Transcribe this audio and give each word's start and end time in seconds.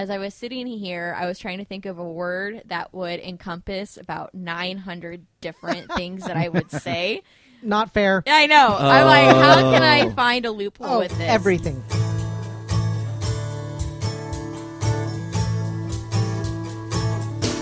as 0.00 0.08
I 0.08 0.16
was 0.16 0.32
sitting 0.32 0.66
here, 0.66 1.14
I 1.18 1.26
was 1.26 1.38
trying 1.38 1.58
to 1.58 1.64
think 1.66 1.84
of 1.84 1.98
a 1.98 2.04
word 2.10 2.62
that 2.68 2.94
would 2.94 3.20
encompass 3.20 3.98
about 3.98 4.34
900 4.34 5.26
different 5.42 5.92
things 5.94 6.24
that 6.24 6.38
I 6.38 6.48
would 6.48 6.70
say. 6.70 7.20
Not 7.62 7.92
fair. 7.92 8.22
I 8.26 8.46
know. 8.46 8.76
I'm 8.78 9.04
like, 9.04 9.36
how 9.36 9.56
can 9.72 9.82
I 9.82 10.06
Oh. 10.06 10.10
find 10.12 10.46
a 10.46 10.50
loophole 10.52 10.86
Oh, 10.86 10.98
with 11.00 11.10
this? 11.18 11.28
everything. 11.28 11.84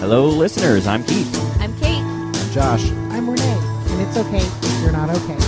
Hello, 0.00 0.26
listeners. 0.28 0.86
I'm 0.86 1.04
Keith. 1.04 1.28
I'm 1.60 1.76
Kate. 1.80 2.02
I'm 2.02 2.50
Josh. 2.52 2.88
I'm 3.10 3.28
Renee, 3.28 3.58
and 3.90 4.00
it's 4.00 4.16
okay 4.16 4.38
if 4.38 4.82
you're 4.82 4.92
not 4.92 5.10
okay. 5.10 5.38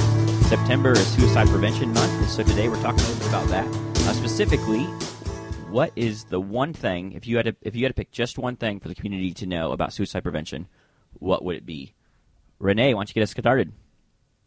September 0.49 0.93
is 0.93 1.07
Suicide 1.07 1.47
Prevention 1.49 1.93
Month, 1.93 2.13
and 2.13 2.27
so 2.29 2.43
today 2.43 2.69
we're 2.69 2.81
talking 2.83 3.01
a 3.01 3.09
little 3.09 3.19
bit 3.19 3.29
about 3.29 3.49
that. 3.49 3.67
Uh, 4.09 4.13
specifically, 4.13 4.87
what 5.71 5.93
is 5.95 6.25
the 6.25 6.41
one 6.41 6.73
thing 6.73 7.13
if 7.13 7.27
you 7.27 7.37
had 7.37 7.47
to 7.47 7.57
if 7.63 7.77
you 7.77 7.85
had 7.85 7.91
to 7.91 7.95
pick 7.95 8.11
just 8.11 8.39
one 8.39 8.57
thing 8.57 8.81
for 8.81 8.89
the 8.89 8.95
community 8.95 9.33
to 9.35 9.47
know 9.47 9.71
about 9.71 9.93
suicide 9.93 10.23
prevention, 10.23 10.67
what 11.15 11.45
would 11.45 11.57
it 11.57 11.65
be? 11.65 11.95
Renee, 12.59 12.93
why 12.93 13.01
don't 13.01 13.09
you 13.09 13.15
get 13.15 13.23
us 13.23 13.31
started? 13.31 13.73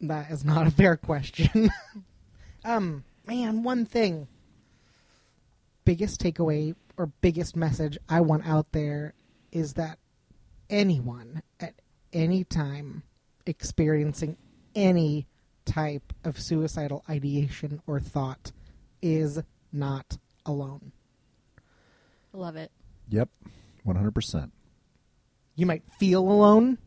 That 0.02 0.30
is 0.30 0.44
not 0.44 0.66
a 0.66 0.70
fair 0.70 0.96
question. 0.96 1.70
um, 2.64 3.04
man, 3.26 3.62
one 3.62 3.86
thing. 3.86 4.28
Biggest 5.84 6.20
takeaway 6.20 6.74
or 6.96 7.06
biggest 7.06 7.56
message 7.56 7.98
I 8.08 8.20
want 8.20 8.46
out 8.46 8.72
there 8.72 9.14
is 9.50 9.74
that 9.74 9.98
anyone 10.68 11.42
at 11.58 11.74
any 12.12 12.44
time 12.44 13.02
experiencing 13.46 14.36
any 14.74 15.26
type 15.64 16.12
of 16.22 16.38
suicidal 16.38 17.02
ideation 17.08 17.80
or 17.86 17.98
thought 17.98 18.52
is 19.00 19.40
not 19.72 20.18
alone. 20.46 20.92
Love 22.34 22.56
it. 22.56 22.70
Yep, 23.08 23.28
100%. 23.86 24.50
You 25.54 25.66
might 25.66 25.84
feel 25.98 26.28
alone. 26.28 26.78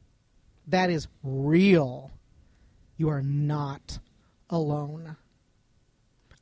That 0.67 0.89
is 0.89 1.07
real. 1.23 2.11
You 2.97 3.09
are 3.09 3.21
not 3.21 3.99
alone. 4.49 5.15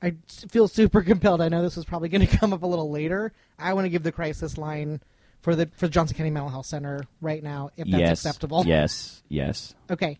I 0.01 0.15
feel 0.49 0.67
super 0.67 1.01
compelled. 1.03 1.41
I 1.41 1.49
know 1.49 1.61
this 1.61 1.77
is 1.77 1.85
probably 1.85 2.09
going 2.09 2.25
to 2.27 2.37
come 2.37 2.51
up 2.51 2.63
a 2.63 2.67
little 2.67 2.89
later. 2.89 3.31
I 3.59 3.73
want 3.73 3.85
to 3.85 3.89
give 3.89 4.03
the 4.03 4.11
crisis 4.11 4.57
line 4.57 5.01
for 5.41 5.55
the 5.55 5.69
for 5.77 5.87
Johnson 5.87 6.17
County 6.17 6.31
Mental 6.31 6.49
Health 6.49 6.65
Center 6.65 7.05
right 7.21 7.43
now, 7.43 7.69
if 7.77 7.87
that's 7.87 8.01
yes. 8.01 8.25
acceptable. 8.25 8.63
Yes. 8.67 9.21
Yes. 9.29 9.75
Okay. 9.89 10.19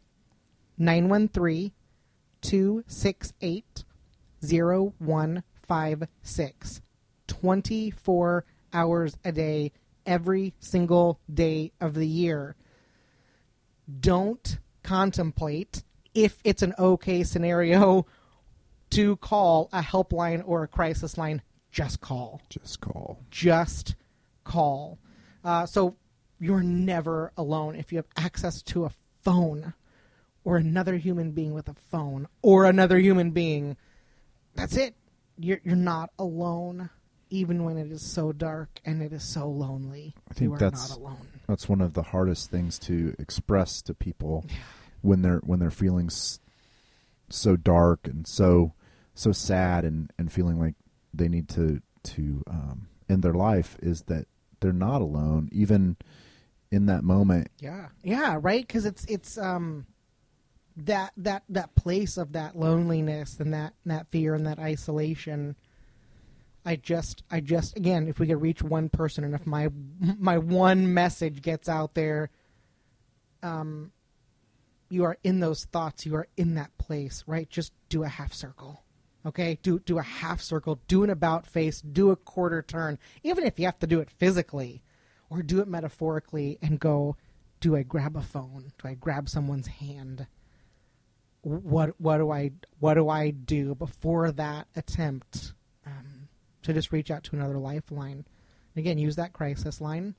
913 0.78 1.72
268 2.42 3.84
0156. 4.42 6.82
24 7.28 8.46
hours 8.76 9.18
a 9.24 9.32
day, 9.32 9.72
every 10.06 10.54
single 10.60 11.20
day 11.34 11.72
of 11.80 11.94
the 11.96 12.06
year. 12.08 12.56
Don't 14.00 14.60
contemplate 14.84 15.84
if 16.14 16.40
it's 16.44 16.62
an 16.62 16.74
okay 16.78 17.24
scenario 17.24 18.06
to 18.92 19.16
call 19.18 19.70
a 19.74 19.82
helpline 19.82 20.44
or 20.46 20.64
a 20.64 20.68
crisis 20.68 21.18
line. 21.18 21.42
Just 21.72 22.00
call 22.02 22.42
Just 22.50 22.80
call. 22.80 23.20
just 23.30 23.96
call. 24.44 24.98
Uh, 25.44 25.66
so 25.66 25.96
you're 26.40 26.64
never 26.64 27.32
alone 27.38 27.76
if 27.76 27.92
you 27.92 27.98
have 27.98 28.08
access 28.18 28.62
to 28.62 28.86
a 28.86 28.92
phone 29.24 29.74
or 30.44 30.58
another 30.58 30.96
human 30.98 31.32
being 31.32 31.54
with 31.54 31.68
a 31.68 31.74
phone 31.74 32.28
or 32.42 32.66
another 32.66 32.98
human 33.00 33.32
being. 33.32 33.76
That's 34.54 34.78
it. 34.78 34.96
You're 35.38 35.60
you're 35.66 35.76
not 35.76 36.12
alone, 36.18 36.90
even 37.30 37.64
when 37.64 37.78
it 37.78 37.92
is 37.92 38.02
so 38.02 38.32
dark 38.32 38.80
and 38.86 39.02
it 39.02 39.14
is 39.14 39.24
so 39.24 39.50
lonely. 39.50 40.14
I 40.30 40.34
think 40.34 40.50
you 40.50 40.54
are 40.54 40.58
that's- 40.58 40.90
not 40.90 41.00
alone. 41.00 41.28
That's 41.48 41.70
one 41.70 41.82
of 41.82 41.94
the 41.94 42.02
hardest 42.02 42.50
things 42.50 42.80
to 42.80 43.16
express 43.20 43.82
to 43.84 43.94
people 43.94 44.46
when 45.02 45.22
they're 45.22 45.42
when 45.46 45.60
they're 45.60 45.70
feeling 45.70 46.10
so 47.30 47.56
dark 47.56 48.08
and 48.08 48.28
so 48.28 48.74
so 49.14 49.32
sad 49.32 49.86
and 49.86 50.12
and 50.18 50.32
feeling 50.32 50.60
like 50.60 50.74
they 51.14 51.28
need 51.28 51.48
to 51.50 51.82
to 52.04 52.44
um, 52.48 52.88
end 53.10 53.22
their 53.22 53.34
life 53.34 53.78
is 53.82 54.04
that 54.04 54.26
they're 54.60 54.74
not 54.74 55.02
alone 55.02 55.50
even 55.52 55.98
in 56.72 56.88
that 56.88 57.04
moment. 57.04 57.50
Yeah, 57.60 57.90
yeah, 58.04 58.40
right. 58.42 58.66
Because 58.66 58.86
it's 58.86 59.06
it's 59.06 59.38
um 59.38 59.86
that 60.78 61.14
that 61.18 61.44
that 61.50 61.76
place 61.76 62.18
of 62.18 62.34
that 62.34 62.58
loneliness 62.58 63.40
and 63.40 63.54
that 63.54 63.74
that 63.86 64.08
fear 64.10 64.34
and 64.34 64.48
that 64.48 64.60
isolation. 64.60 65.56
I 66.66 66.76
just 66.76 67.24
I 67.30 67.40
just 67.42 67.78
again, 67.78 68.08
if 68.08 68.20
we 68.20 68.28
could 68.28 68.42
reach 68.42 68.62
one 68.62 68.90
person 68.90 69.24
and 69.24 69.36
if 69.36 69.46
my 69.46 69.70
my 70.00 70.38
one 70.38 70.94
message 70.94 71.42
gets 71.42 71.70
out 71.70 71.94
there, 71.94 72.30
um, 73.44 73.92
you 74.90 75.04
are 75.04 75.18
in 75.24 75.40
those 75.40 75.66
thoughts, 75.66 76.06
you 76.06 76.16
are 76.16 76.28
in 76.38 76.56
that 76.56 76.76
place, 76.78 77.24
right? 77.28 77.50
Just 77.50 77.74
do 77.90 78.04
a 78.04 78.08
half 78.08 78.34
circle. 78.34 78.84
Okay, 79.26 79.60
do 79.64 79.80
do 79.80 79.98
a 79.98 80.04
half 80.04 80.42
circle, 80.42 80.80
do 80.88 81.04
an 81.04 81.10
about 81.10 81.48
face, 81.48 81.82
do 81.82 82.12
a 82.12 82.16
quarter 82.16 82.62
turn, 82.62 83.00
even 83.24 83.44
if 83.44 83.60
you 83.60 83.66
have 83.66 83.80
to 83.80 83.88
do 83.88 84.00
it 84.00 84.10
physically 84.10 84.84
or 85.30 85.42
do 85.42 85.60
it 85.60 85.68
metaphorically 85.68 86.58
and 86.62 86.80
go 86.80 87.16
do 87.60 87.76
i 87.76 87.84
grab 87.84 88.16
a 88.16 88.22
phone 88.22 88.72
do 88.82 88.88
i 88.88 88.94
grab 88.94 89.30
someone's 89.30 89.68
hand 89.68 90.28
what 91.42 92.00
what 92.00 92.18
do 92.18 92.32
i 92.32 92.52
what 92.80 92.96
do 92.96 93.10
i 93.10 93.30
do 93.30 93.76
before 93.76 94.32
that 94.32 94.68
attempt 94.76 95.54
to 96.66 96.74
just 96.74 96.92
reach 96.92 97.10
out 97.12 97.24
to 97.24 97.36
another 97.36 97.58
lifeline 97.58 98.26
again 98.76 98.98
use 98.98 99.16
that 99.16 99.34
crisis 99.34 99.80
line 99.82 100.16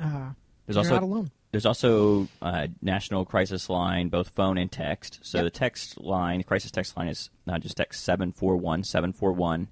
uh, 0.00 0.30
There's 0.66 0.76
you're 0.76 0.78
also 0.78 0.94
not 0.94 1.02
alone 1.02 1.30
There's 1.52 1.66
also 1.66 2.26
a 2.42 2.68
national 2.82 3.24
crisis 3.24 3.68
line, 3.70 4.08
both 4.08 4.30
phone 4.30 4.58
and 4.58 4.70
text. 4.72 5.20
So 5.22 5.38
Yep. 5.38 5.44
the 5.44 5.50
text 5.50 6.00
line, 6.00 6.42
crisis 6.42 6.70
text 6.72 6.96
line 6.96 7.08
is 7.08 7.30
uh, 7.46 7.58
just 7.58 7.76
text 7.76 8.02
741 8.02 8.82
741. 8.82 9.68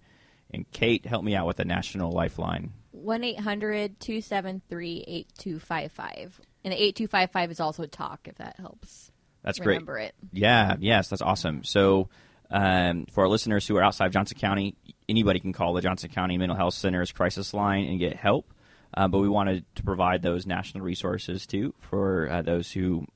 And 0.54 0.70
Kate, 0.70 1.04
help 1.06 1.24
me 1.24 1.34
out 1.34 1.46
with 1.46 1.56
the 1.56 1.64
national 1.64 2.12
lifeline. 2.12 2.72
1 2.92 3.24
800 3.24 3.98
273 3.98 5.04
8255. 5.08 6.40
And 6.62 6.72
the 6.72 6.76
8255 6.76 7.50
is 7.50 7.58
also 7.60 7.86
talk, 7.86 8.28
if 8.28 8.36
that 8.36 8.56
helps. 8.60 9.10
That's 9.42 9.58
great. 9.58 9.74
Remember 9.74 9.98
it. 9.98 10.14
Yeah, 10.32 10.76
yes, 10.78 11.08
that's 11.08 11.22
awesome. 11.22 11.64
So, 11.64 12.10
um, 12.50 13.06
for 13.10 13.24
our 13.24 13.28
listeners 13.28 13.66
who 13.66 13.76
are 13.76 13.82
outside 13.82 14.06
of 14.06 14.12
Johnson 14.12 14.38
County, 14.38 14.76
anybody 15.08 15.40
can 15.40 15.52
call 15.52 15.74
the 15.74 15.80
Johnson 15.80 16.10
County 16.10 16.38
Mental 16.38 16.56
Health 16.56 16.74
Center's 16.74 17.12
crisis 17.12 17.52
line 17.54 17.84
and 17.86 17.98
get 17.98 18.16
help. 18.16 18.52
Uh, 18.94 19.08
but 19.08 19.18
we 19.18 19.28
wanted 19.28 19.64
to 19.74 19.82
provide 19.82 20.22
those 20.22 20.46
national 20.46 20.84
resources 20.84 21.46
too 21.46 21.74
for 21.78 22.28
uh, 22.30 22.42
those 22.42 22.70
who 22.72 23.06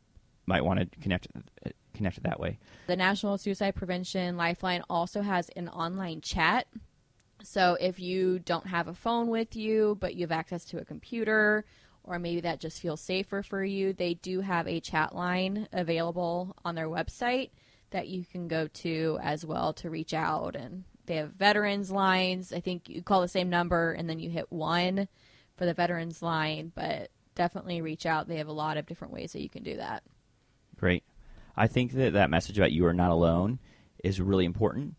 might 0.46 0.64
want 0.64 0.80
to 0.80 0.86
connect 1.00 1.28
connect 1.94 2.18
it 2.18 2.24
that 2.24 2.38
way. 2.38 2.58
The 2.86 2.96
National 2.96 3.38
Suicide 3.38 3.74
Prevention 3.74 4.36
Lifeline 4.36 4.82
also 4.88 5.22
has 5.22 5.48
an 5.50 5.68
online 5.68 6.20
chat. 6.20 6.66
So 7.42 7.76
if 7.80 7.98
you 8.00 8.38
don't 8.38 8.66
have 8.66 8.88
a 8.88 8.94
phone 8.94 9.28
with 9.28 9.56
you, 9.56 9.96
but 10.00 10.14
you 10.14 10.22
have 10.22 10.32
access 10.32 10.64
to 10.66 10.78
a 10.78 10.84
computer, 10.84 11.64
or 12.04 12.18
maybe 12.18 12.40
that 12.42 12.60
just 12.60 12.80
feels 12.80 13.00
safer 13.00 13.42
for 13.42 13.64
you, 13.64 13.92
they 13.92 14.14
do 14.14 14.40
have 14.40 14.66
a 14.66 14.80
chat 14.80 15.14
line 15.14 15.68
available 15.72 16.56
on 16.64 16.74
their 16.74 16.88
website 16.88 17.50
that 17.90 18.08
you 18.08 18.24
can 18.24 18.48
go 18.48 18.66
to 18.68 19.18
as 19.22 19.44
well 19.44 19.72
to 19.74 19.90
reach 19.90 20.14
out. 20.14 20.56
And 20.56 20.84
they 21.06 21.16
have 21.16 21.32
veterans 21.32 21.90
lines. 21.90 22.52
I 22.52 22.60
think 22.60 22.88
you 22.88 23.02
call 23.02 23.20
the 23.20 23.28
same 23.28 23.50
number 23.50 23.92
and 23.92 24.08
then 24.08 24.18
you 24.18 24.30
hit 24.30 24.50
one 24.50 25.08
for 25.56 25.66
the 25.66 25.74
veterans 25.74 26.22
line, 26.22 26.72
but 26.74 27.10
definitely 27.34 27.80
reach 27.80 28.06
out. 28.06 28.28
They 28.28 28.36
have 28.36 28.48
a 28.48 28.52
lot 28.52 28.76
of 28.76 28.86
different 28.86 29.12
ways 29.12 29.32
that 29.32 29.42
you 29.42 29.48
can 29.48 29.62
do 29.62 29.76
that. 29.76 30.02
Great. 30.76 31.04
I 31.56 31.66
think 31.66 31.92
that 31.92 32.12
that 32.12 32.30
message 32.30 32.58
about 32.58 32.72
you 32.72 32.84
are 32.86 32.92
not 32.92 33.10
alone 33.10 33.58
is 34.04 34.20
really 34.20 34.44
important. 34.44 34.96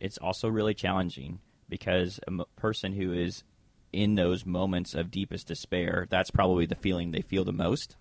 It's 0.00 0.18
also 0.18 0.48
really 0.48 0.74
challenging 0.74 1.40
because 1.68 2.18
a 2.26 2.30
m- 2.30 2.44
person 2.56 2.94
who 2.94 3.12
is 3.12 3.44
in 3.92 4.14
those 4.14 4.46
moments 4.46 4.94
of 4.94 5.10
deepest 5.10 5.46
despair, 5.46 6.06
that's 6.10 6.30
probably 6.30 6.66
the 6.66 6.74
feeling 6.74 7.10
they 7.10 7.22
feel 7.22 7.44
the 7.44 7.52
most. 7.52 7.96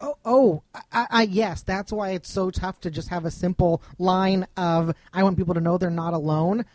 Oh, 0.00 0.16
oh, 0.24 0.62
I, 0.92 1.06
I, 1.10 1.22
yes. 1.22 1.62
That's 1.62 1.92
why 1.92 2.10
it's 2.10 2.30
so 2.30 2.50
tough 2.50 2.80
to 2.80 2.90
just 2.90 3.08
have 3.08 3.24
a 3.24 3.30
simple 3.30 3.82
line 3.98 4.46
of 4.56 4.94
"I 5.12 5.22
want 5.22 5.38
people 5.38 5.54
to 5.54 5.60
know 5.60 5.78
they're 5.78 5.90
not 5.90 6.12
alone," 6.12 6.66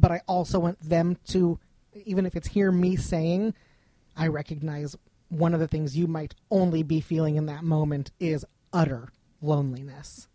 but 0.00 0.10
I 0.10 0.20
also 0.26 0.58
want 0.58 0.78
them 0.80 1.16
to, 1.28 1.58
even 2.04 2.26
if 2.26 2.34
it's 2.36 2.48
hear 2.48 2.72
me 2.72 2.96
saying, 2.96 3.54
I 4.16 4.26
recognize 4.26 4.96
one 5.28 5.54
of 5.54 5.60
the 5.60 5.68
things 5.68 5.96
you 5.96 6.06
might 6.06 6.34
only 6.50 6.82
be 6.82 7.00
feeling 7.00 7.36
in 7.36 7.46
that 7.46 7.64
moment 7.64 8.10
is 8.20 8.44
utter 8.72 9.08
loneliness, 9.40 10.28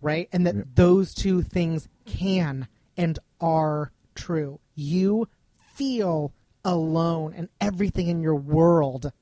right? 0.00 0.28
And 0.32 0.46
that 0.46 0.56
Yep. 0.56 0.66
those 0.74 1.14
two 1.14 1.42
things 1.42 1.88
can 2.04 2.68
and 2.96 3.18
are 3.40 3.92
true. 4.14 4.60
You 4.74 5.28
feel 5.74 6.32
alone, 6.64 7.34
and 7.34 7.48
everything 7.60 8.08
in 8.08 8.22
your 8.22 8.36
world 8.36 9.12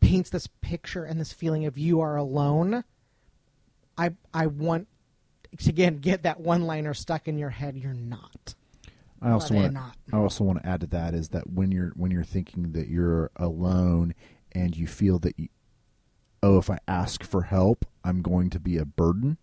paints 0.00 0.30
this 0.30 0.48
picture 0.60 1.04
and 1.04 1.20
this 1.20 1.32
feeling 1.32 1.64
of 1.64 1.78
you 1.78 2.00
are 2.00 2.16
alone. 2.16 2.84
I 3.96 4.16
I 4.34 4.46
want 4.46 4.88
again 5.66 5.98
get 5.98 6.22
that 6.22 6.40
one 6.40 6.66
liner 6.66 6.94
stuck 6.94 7.28
in 7.28 7.38
your 7.38 7.50
head. 7.50 7.76
You're 7.76 7.94
not. 7.94 8.54
I 9.20 9.30
also 9.30 9.54
want 9.54 9.74
they're. 9.74 9.92
I 10.12 10.16
also 10.16 10.44
want 10.44 10.62
to 10.62 10.68
add 10.68 10.80
to 10.80 10.86
that 10.88 11.14
is 11.14 11.28
that 11.30 11.48
when 11.48 11.70
you're 11.70 11.92
when 11.94 12.10
you're 12.10 12.24
thinking 12.24 12.72
that 12.72 12.88
you're 12.88 13.30
alone 13.36 14.14
and 14.52 14.76
you 14.76 14.86
feel 14.86 15.18
that 15.20 15.38
you, 15.38 15.48
oh 16.42 16.58
if 16.58 16.68
I 16.68 16.78
ask 16.88 17.22
for 17.22 17.42
help 17.42 17.86
I'm 18.04 18.20
going 18.20 18.50
to 18.50 18.60
be 18.60 18.76
a 18.78 18.84
burden 18.84 19.38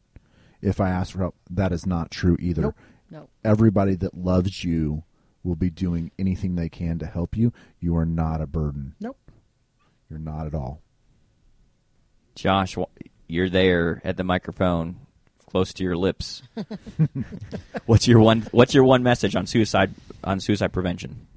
if 0.62 0.82
I 0.82 0.90
ask 0.90 1.14
for 1.14 1.20
help 1.20 1.36
that 1.50 1.72
is 1.72 1.86
not 1.86 2.12
true 2.12 2.38
either. 2.40 2.62
Nope. 2.64 2.76
No. 3.12 3.30
Everybody 3.44 3.96
that 3.96 4.16
loves 4.16 4.64
you 4.64 5.04
will 5.44 5.56
be 5.56 5.70
doing 5.70 6.12
anything 6.20 6.56
they 6.56 6.70
can 6.70 7.00
to 7.00 7.06
help 7.06 7.36
you. 7.36 7.54
You 7.80 7.96
are 7.96 8.06
not 8.06 8.42
a 8.42 8.48
burden. 8.48 8.96
Nope. 9.00 9.18
You're 10.10 10.20
not 10.20 10.46
at 10.46 10.54
all. 10.54 10.82
Josh, 12.36 12.78
you're 13.28 13.50
there 13.50 14.02
at 14.04 14.18
the 14.18 14.24
microphone, 14.24 15.00
close 15.50 15.74
to 15.74 15.84
your 15.84 15.98
lips. 15.98 16.44
what's 17.86 18.08
your 18.08 18.20
one? 18.20 18.48
What's 18.52 18.74
your 18.74 18.84
one 18.84 19.04
message 19.04 19.36
on 19.36 19.48
suicide 19.48 19.94
on 20.24 20.40
suicide 20.40 20.72
prevention? 20.72 21.28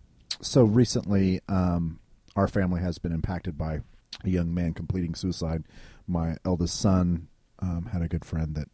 So 0.41 0.65
recently, 0.65 1.41
um, 1.49 1.99
our 2.37 2.49
family 2.49 2.81
has 2.83 2.99
been 2.99 3.13
impacted 3.13 3.57
by 3.57 3.81
a 4.25 4.29
young 4.29 4.55
man 4.55 4.75
completing 4.75 5.15
suicide. 5.15 5.65
My 6.07 6.37
eldest 6.45 6.79
son 6.81 7.29
um, 7.61 7.89
had 7.93 8.03
a 8.03 8.09
good 8.09 8.25
friend 8.25 8.55
that 8.55 8.69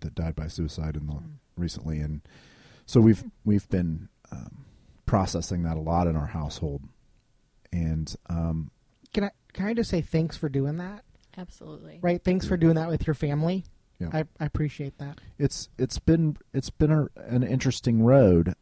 that 0.00 0.14
died 0.14 0.36
by 0.36 0.46
suicide 0.46 0.96
in 0.96 1.06
the 1.06 1.20
recently, 1.56 1.98
and 1.98 2.20
so 2.86 3.00
we've 3.00 3.24
we've 3.44 3.68
been 3.68 4.08
um, 4.30 4.64
processing 5.06 5.62
that 5.64 5.76
a 5.76 5.80
lot 5.80 6.06
in 6.06 6.16
our 6.16 6.26
household. 6.26 6.82
And 7.72 8.14
um, 8.30 8.70
Can 9.12 9.24
I 9.24 9.30
can 9.52 9.66
I 9.66 9.74
just 9.74 9.90
say 9.90 10.00
thanks 10.00 10.36
for 10.36 10.48
doing 10.48 10.76
that? 10.76 11.04
Absolutely. 11.36 11.98
Right. 12.02 12.22
Thanks 12.22 12.46
for 12.46 12.56
doing 12.56 12.74
that 12.74 12.88
with 12.88 13.06
your 13.06 13.14
family. 13.14 13.64
Yeah. 13.98 14.10
I, 14.12 14.24
I 14.38 14.44
appreciate 14.44 14.98
that. 14.98 15.20
it's 15.38 15.68
it's 15.78 15.98
been 15.98 16.36
it's 16.54 16.70
been 16.70 16.92
a, 16.92 17.08
an 17.16 17.42
interesting 17.42 18.02
road. 18.02 18.54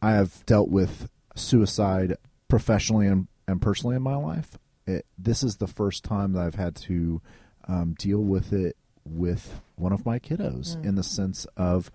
I 0.00 0.12
have 0.12 0.44
dealt 0.46 0.68
with 0.68 1.08
suicide 1.34 2.16
professionally 2.48 3.06
and, 3.06 3.26
and 3.48 3.60
personally 3.60 3.96
in 3.96 4.02
my 4.02 4.16
life. 4.16 4.58
It, 4.86 5.06
this 5.18 5.42
is 5.42 5.56
the 5.56 5.66
first 5.66 6.04
time 6.04 6.32
that 6.32 6.40
I've 6.42 6.54
had 6.56 6.74
to 6.76 7.22
um, 7.66 7.94
deal 7.98 8.20
with 8.20 8.52
it 8.52 8.76
with 9.04 9.60
one 9.76 9.92
of 9.92 10.04
my 10.06 10.18
kiddos 10.18 10.76
Mm. 10.76 10.84
in 10.86 10.94
the 10.94 11.02
sense 11.02 11.46
of 11.56 11.90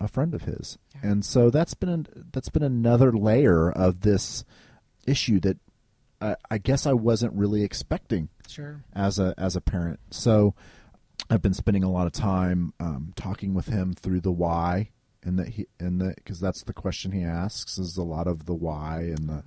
a 0.00 0.08
friend 0.08 0.34
of 0.34 0.42
his, 0.42 0.76
Yeah. 0.94 1.10
and 1.10 1.24
so 1.24 1.48
that's 1.50 1.74
been 1.74 1.88
an, 1.88 2.06
that's 2.32 2.48
been 2.48 2.62
another 2.62 3.12
layer 3.12 3.70
of 3.70 4.00
this 4.00 4.44
issue 5.06 5.38
that 5.40 5.56
I, 6.20 6.36
I 6.50 6.58
guess 6.58 6.86
I 6.86 6.92
wasn't 6.92 7.34
really 7.34 7.62
expecting 7.62 8.28
Sure. 8.48 8.82
as 8.94 9.18
a 9.18 9.34
as 9.38 9.56
a 9.56 9.60
parent. 9.60 10.00
So 10.10 10.54
I've 11.30 11.42
been 11.42 11.54
spending 11.54 11.84
a 11.84 11.90
lot 11.90 12.06
of 12.06 12.12
time 12.12 12.72
um, 12.80 13.12
talking 13.16 13.54
with 13.54 13.66
him 13.66 13.92
through 13.94 14.20
the 14.20 14.32
why, 14.32 14.90
and 15.22 15.38
that 15.38 15.48
he 15.48 15.66
and 15.80 16.00
that 16.00 16.16
because 16.16 16.40
that's 16.40 16.62
the 16.64 16.72
question 16.72 17.12
he 17.12 17.22
asks 17.22 17.78
is 17.78 17.96
a 17.96 18.02
lot 18.02 18.26
of 18.26 18.46
the 18.46 18.54
why 18.54 19.00
and 19.16 19.28
the 19.28 19.44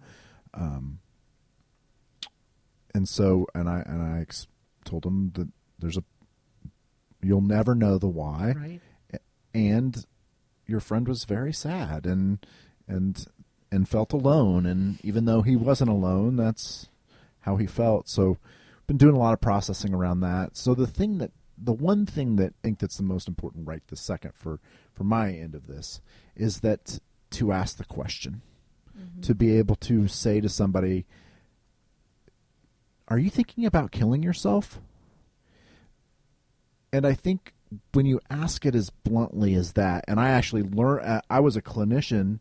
um 0.54 1.00
and 2.94 3.08
so 3.08 3.46
and 3.54 3.70
I 3.70 3.82
and 3.86 4.02
I 4.02 4.22
ex- 4.22 4.48
told 4.86 5.06
him 5.06 5.32
that 5.36 5.48
there's 5.80 5.98
a 5.98 6.04
you'll 7.22 7.42
never 7.42 7.76
know 7.76 7.98
the 7.98 8.08
why 8.08 8.54
Right. 8.56 8.82
and 9.54 10.06
your 10.66 10.80
friend 10.80 11.08
was 11.08 11.26
very 11.26 11.54
sad 11.54 12.06
and 12.06 12.46
and 12.88 13.26
and 13.72 13.88
felt 13.88 14.14
alone 14.14 14.66
and 14.66 15.00
even 15.04 15.26
though 15.26 15.42
he 15.42 15.56
wasn't 15.56 15.90
alone 15.90 16.36
that's 16.36 16.88
how 17.48 17.56
he 17.56 17.66
felt. 17.66 18.10
So 18.10 18.38
been 18.88 18.98
doing 18.98 19.16
a 19.16 19.20
lot 19.20 19.34
of 19.34 19.42
processing 19.42 19.94
around 19.94 20.20
that. 20.20 20.58
So 20.58 20.76
the 20.76 20.86
thing 20.86 21.18
that 21.18 21.32
the 21.58 21.74
one 21.74 22.06
thing 22.06 22.36
that 22.36 22.54
I 22.64 22.68
think 22.68 22.80
that's 22.80 22.98
the 22.98 23.04
most 23.04 23.28
important 23.28 23.68
right 23.68 23.82
this 23.88 24.02
second 24.02 24.34
for 24.36 24.60
for 24.94 25.04
my 25.06 25.32
end 25.32 25.56
of 25.56 25.68
this 25.68 26.02
is 26.36 26.60
that 26.60 27.00
to 27.32 27.52
ask 27.52 27.78
the 27.78 27.86
question. 27.86 28.42
Mm-hmm. 28.98 29.22
To 29.22 29.36
be 29.36 29.58
able 29.58 29.76
to 29.76 30.08
say 30.08 30.42
to 30.42 30.50
somebody 30.50 31.06
are 33.08 33.18
you 33.18 33.30
thinking 33.30 33.66
about 33.66 33.92
killing 33.92 34.22
yourself? 34.22 34.82
And 36.92 37.08
I 37.08 37.14
think 37.14 37.54
when 37.94 38.06
you 38.06 38.20
ask 38.30 38.66
it 38.66 38.76
as 38.76 38.90
bluntly 38.90 39.54
as 39.56 39.74
that, 39.74 40.04
and 40.08 40.20
I 40.20 40.30
actually 40.30 40.64
learned, 40.64 41.06
uh, 41.06 41.22
I 41.30 41.40
was 41.40 41.56
a 41.56 41.62
clinician 41.62 42.40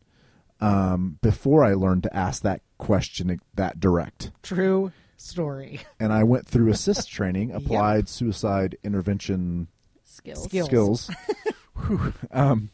um, 0.61 1.19
before 1.23 1.64
I 1.64 1.75
learned 1.75 2.05
to 2.05 2.17
ask 2.17 2.43
that 2.43 2.62
question 2.79 3.41
that 3.55 3.81
direct, 3.81 4.32
True 4.43 4.93
story. 5.17 5.81
and 6.00 6.12
I 6.12 6.25
went 6.25 6.47
through 6.47 6.70
ASIST 6.70 7.08
training, 7.08 7.53
applied 7.53 8.08
suicide 8.08 8.76
intervention 8.82 9.69
Skills. 10.05 10.44
Skills. 10.44 10.67
skills, 10.67 11.11
Whew. 11.87 12.14
um, 12.32 12.70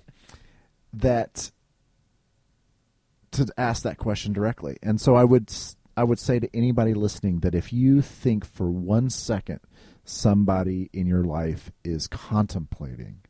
that 0.93 1.51
to 3.33 3.47
ask 3.57 3.83
that 3.83 3.99
question 3.99 4.33
directly. 4.33 4.77
And 4.83 5.01
so 5.01 5.17
I 5.17 5.25
would 5.25 5.53
I 5.97 6.05
would 6.05 6.19
say 6.19 6.39
to 6.39 6.49
anybody 6.55 6.95
listening 6.95 7.41
that 7.41 7.55
if 7.55 7.73
you 7.73 8.01
think 8.01 8.45
for 8.45 8.71
one 8.71 9.11
second 9.11 9.61
somebody 10.05 10.91
in 10.93 11.07
your 11.07 11.25
life 11.25 11.71
is 11.85 12.07
contemplating 12.09 13.23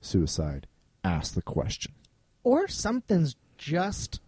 suicide, 0.00 0.66
ask 1.04 1.34
the 1.34 1.42
question. 1.42 1.92
Or 2.42 2.68
something's 2.68 3.36
just 3.60 4.20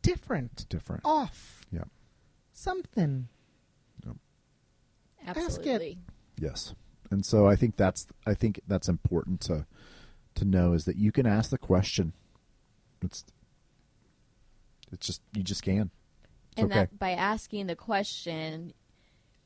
different. 0.00 0.66
Different. 0.68 1.02
Off. 1.04 1.66
Yeah. 1.70 1.84
Something. 2.52 3.28
Absolutely. 5.26 5.98
Yes. 6.38 6.74
And 7.10 7.24
so 7.24 7.46
I 7.46 7.56
think 7.56 7.76
that's 7.76 8.06
I 8.26 8.34
think 8.34 8.60
that's 8.66 8.88
important 8.88 9.40
to 9.42 9.66
to 10.36 10.44
know 10.44 10.72
is 10.72 10.84
that 10.84 10.96
you 10.96 11.12
can 11.12 11.26
ask 11.26 11.50
the 11.50 11.58
question. 11.58 12.12
It's 13.02 13.24
it's 14.92 15.06
just 15.06 15.22
you 15.32 15.42
just 15.42 15.62
can. 15.62 15.90
It's 16.52 16.62
and 16.62 16.70
okay. 16.70 16.80
that 16.80 16.98
by 16.98 17.10
asking 17.10 17.66
the 17.66 17.76
question, 17.76 18.72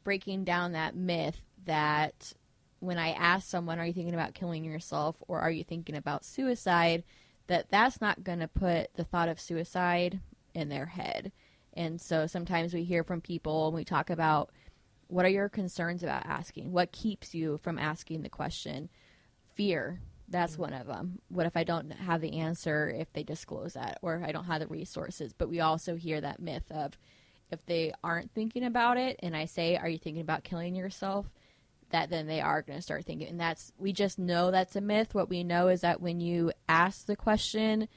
breaking 0.04 0.44
down 0.44 0.72
that 0.72 0.94
myth 0.94 1.40
that 1.64 2.32
when 2.80 2.98
I 2.98 3.10
ask 3.12 3.48
someone, 3.48 3.78
"Are 3.78 3.86
you 3.86 3.92
thinking 3.92 4.14
about 4.14 4.34
killing 4.34 4.64
yourself?" 4.64 5.22
or 5.28 5.40
"Are 5.40 5.50
you 5.50 5.64
thinking 5.64 5.96
about 5.96 6.24
suicide?" 6.24 7.04
That 7.50 7.68
that's 7.68 8.00
not 8.00 8.22
going 8.22 8.38
to 8.38 8.46
put 8.46 8.94
the 8.94 9.02
thought 9.02 9.28
of 9.28 9.40
suicide 9.40 10.20
in 10.54 10.68
their 10.68 10.86
head. 10.86 11.32
And 11.74 12.00
so 12.00 12.28
sometimes 12.28 12.72
we 12.72 12.84
hear 12.84 13.02
from 13.02 13.20
people 13.20 13.66
and 13.66 13.74
we 13.74 13.84
talk 13.84 14.08
about 14.08 14.52
what 15.08 15.26
are 15.26 15.30
your 15.30 15.48
concerns 15.48 16.04
about 16.04 16.26
asking? 16.26 16.70
What 16.70 16.92
keeps 16.92 17.34
you 17.34 17.58
from 17.58 17.76
asking 17.76 18.22
the 18.22 18.28
question? 18.28 18.88
Fear. 19.54 20.00
That's 20.28 20.52
mm-hmm. 20.52 20.62
one 20.62 20.72
of 20.74 20.86
them. 20.86 21.18
What 21.28 21.46
if 21.46 21.56
I 21.56 21.64
don't 21.64 21.90
have 21.90 22.20
the 22.20 22.38
answer 22.38 22.88
if 22.88 23.12
they 23.12 23.24
disclose 23.24 23.72
that 23.72 23.98
or 24.00 24.22
I 24.24 24.30
don't 24.30 24.44
have 24.44 24.60
the 24.60 24.68
resources? 24.68 25.32
But 25.32 25.48
we 25.48 25.58
also 25.58 25.96
hear 25.96 26.20
that 26.20 26.38
myth 26.38 26.70
of 26.70 26.96
if 27.50 27.66
they 27.66 27.92
aren't 28.04 28.32
thinking 28.32 28.64
about 28.64 28.96
it 28.96 29.18
and 29.24 29.36
I 29.36 29.46
say, 29.46 29.76
Are 29.76 29.88
you 29.88 29.98
thinking 29.98 30.22
about 30.22 30.44
killing 30.44 30.76
yourself? 30.76 31.26
That 31.90 32.10
then 32.10 32.26
they 32.26 32.40
are 32.40 32.62
going 32.62 32.78
to 32.78 32.82
start 32.82 33.04
thinking. 33.04 33.28
And 33.28 33.40
that's, 33.40 33.72
we 33.78 33.92
just 33.92 34.18
know 34.18 34.50
that's 34.50 34.76
a 34.76 34.80
myth. 34.80 35.14
What 35.14 35.28
we 35.28 35.44
know 35.44 35.68
is 35.68 35.82
that 35.82 36.00
when 36.00 36.20
you 36.20 36.52
ask 36.68 37.06
the 37.06 37.16
question, 37.16 37.88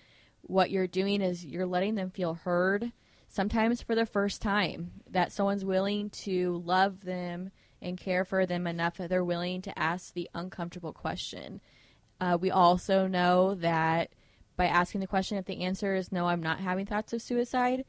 what 0.42 0.72
you're 0.72 0.88
doing 0.88 1.22
is 1.22 1.46
you're 1.46 1.66
letting 1.66 1.96
them 1.96 2.10
feel 2.10 2.34
heard, 2.34 2.92
sometimes 3.28 3.82
for 3.82 3.96
the 3.96 4.06
first 4.06 4.42
time, 4.42 4.92
that 5.10 5.32
someone's 5.32 5.66
willing 5.66 6.10
to 6.10 6.62
love 6.66 7.04
them 7.04 7.52
and 7.82 7.98
care 7.98 8.26
for 8.26 8.46
them 8.46 8.66
enough 8.68 8.98
that 8.98 9.10
they're 9.10 9.24
willing 9.24 9.62
to 9.62 9.78
ask 9.78 10.14
the 10.14 10.30
uncomfortable 10.34 10.94
question. 10.94 11.62
Uh, 12.20 12.38
we 12.40 12.50
also 12.50 13.08
know 13.08 13.56
that 13.56 14.10
by 14.56 14.66
asking 14.66 15.02
the 15.02 15.08
question, 15.08 15.38
if 15.38 15.46
the 15.46 15.64
answer 15.64 15.96
is 15.96 16.12
no, 16.12 16.28
I'm 16.28 16.44
not 16.44 16.60
having 16.60 16.86
thoughts 16.86 17.14
of 17.14 17.22
suicide, 17.22 17.86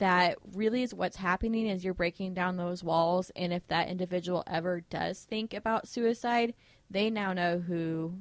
that 0.00 0.36
really 0.54 0.82
is 0.82 0.92
what's 0.92 1.16
happening 1.16 1.66
is 1.66 1.84
you're 1.84 1.94
breaking 1.94 2.34
down 2.34 2.56
those 2.56 2.82
walls 2.84 3.30
and 3.36 3.52
if 3.52 3.66
that 3.68 3.88
individual 3.88 4.42
ever 4.46 4.80
does 4.90 5.20
think 5.30 5.54
about 5.54 5.86
suicide 5.88 6.52
they 6.90 7.08
now 7.08 7.32
know 7.32 7.58
who 7.58 8.12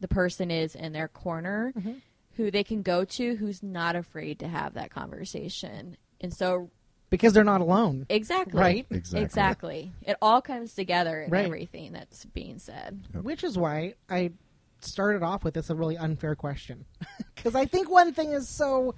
the 0.00 0.08
person 0.08 0.50
is 0.50 0.74
in 0.74 0.92
their 0.92 1.08
corner 1.08 1.72
mm-hmm. 1.76 1.94
who 2.36 2.50
they 2.50 2.62
can 2.64 2.82
go 2.82 3.04
to 3.04 3.36
who's 3.36 3.62
not 3.62 3.96
afraid 3.96 4.38
to 4.38 4.46
have 4.46 4.74
that 4.74 4.90
conversation 4.90 5.96
and 6.20 6.32
so 6.34 6.70
Because 7.10 7.32
they're 7.32 7.44
not 7.44 7.60
alone. 7.60 8.06
exactly 8.08 8.60
Right. 8.60 8.86
Exactly. 8.90 9.24
exactly 9.24 9.92
it 10.02 10.16
all 10.20 10.42
comes 10.42 10.74
together 10.74 11.22
in 11.22 11.30
Right. 11.30 11.44
everything 11.46 11.92
that's 11.92 12.24
being 12.26 12.58
said 12.58 13.00
Yep. 13.14 13.22
Which 13.24 13.44
is 13.44 13.56
why 13.56 13.94
I 14.10 14.32
started 14.80 15.22
off 15.22 15.44
with 15.44 15.54
this 15.54 15.70
a 15.70 15.74
really 15.74 15.96
unfair 15.96 16.34
question. 16.34 16.84
Because 17.34 17.54
I 17.56 17.64
think 17.66 17.90
one 17.90 18.12
thing 18.12 18.30
is 18.30 18.48
so, 18.48 18.94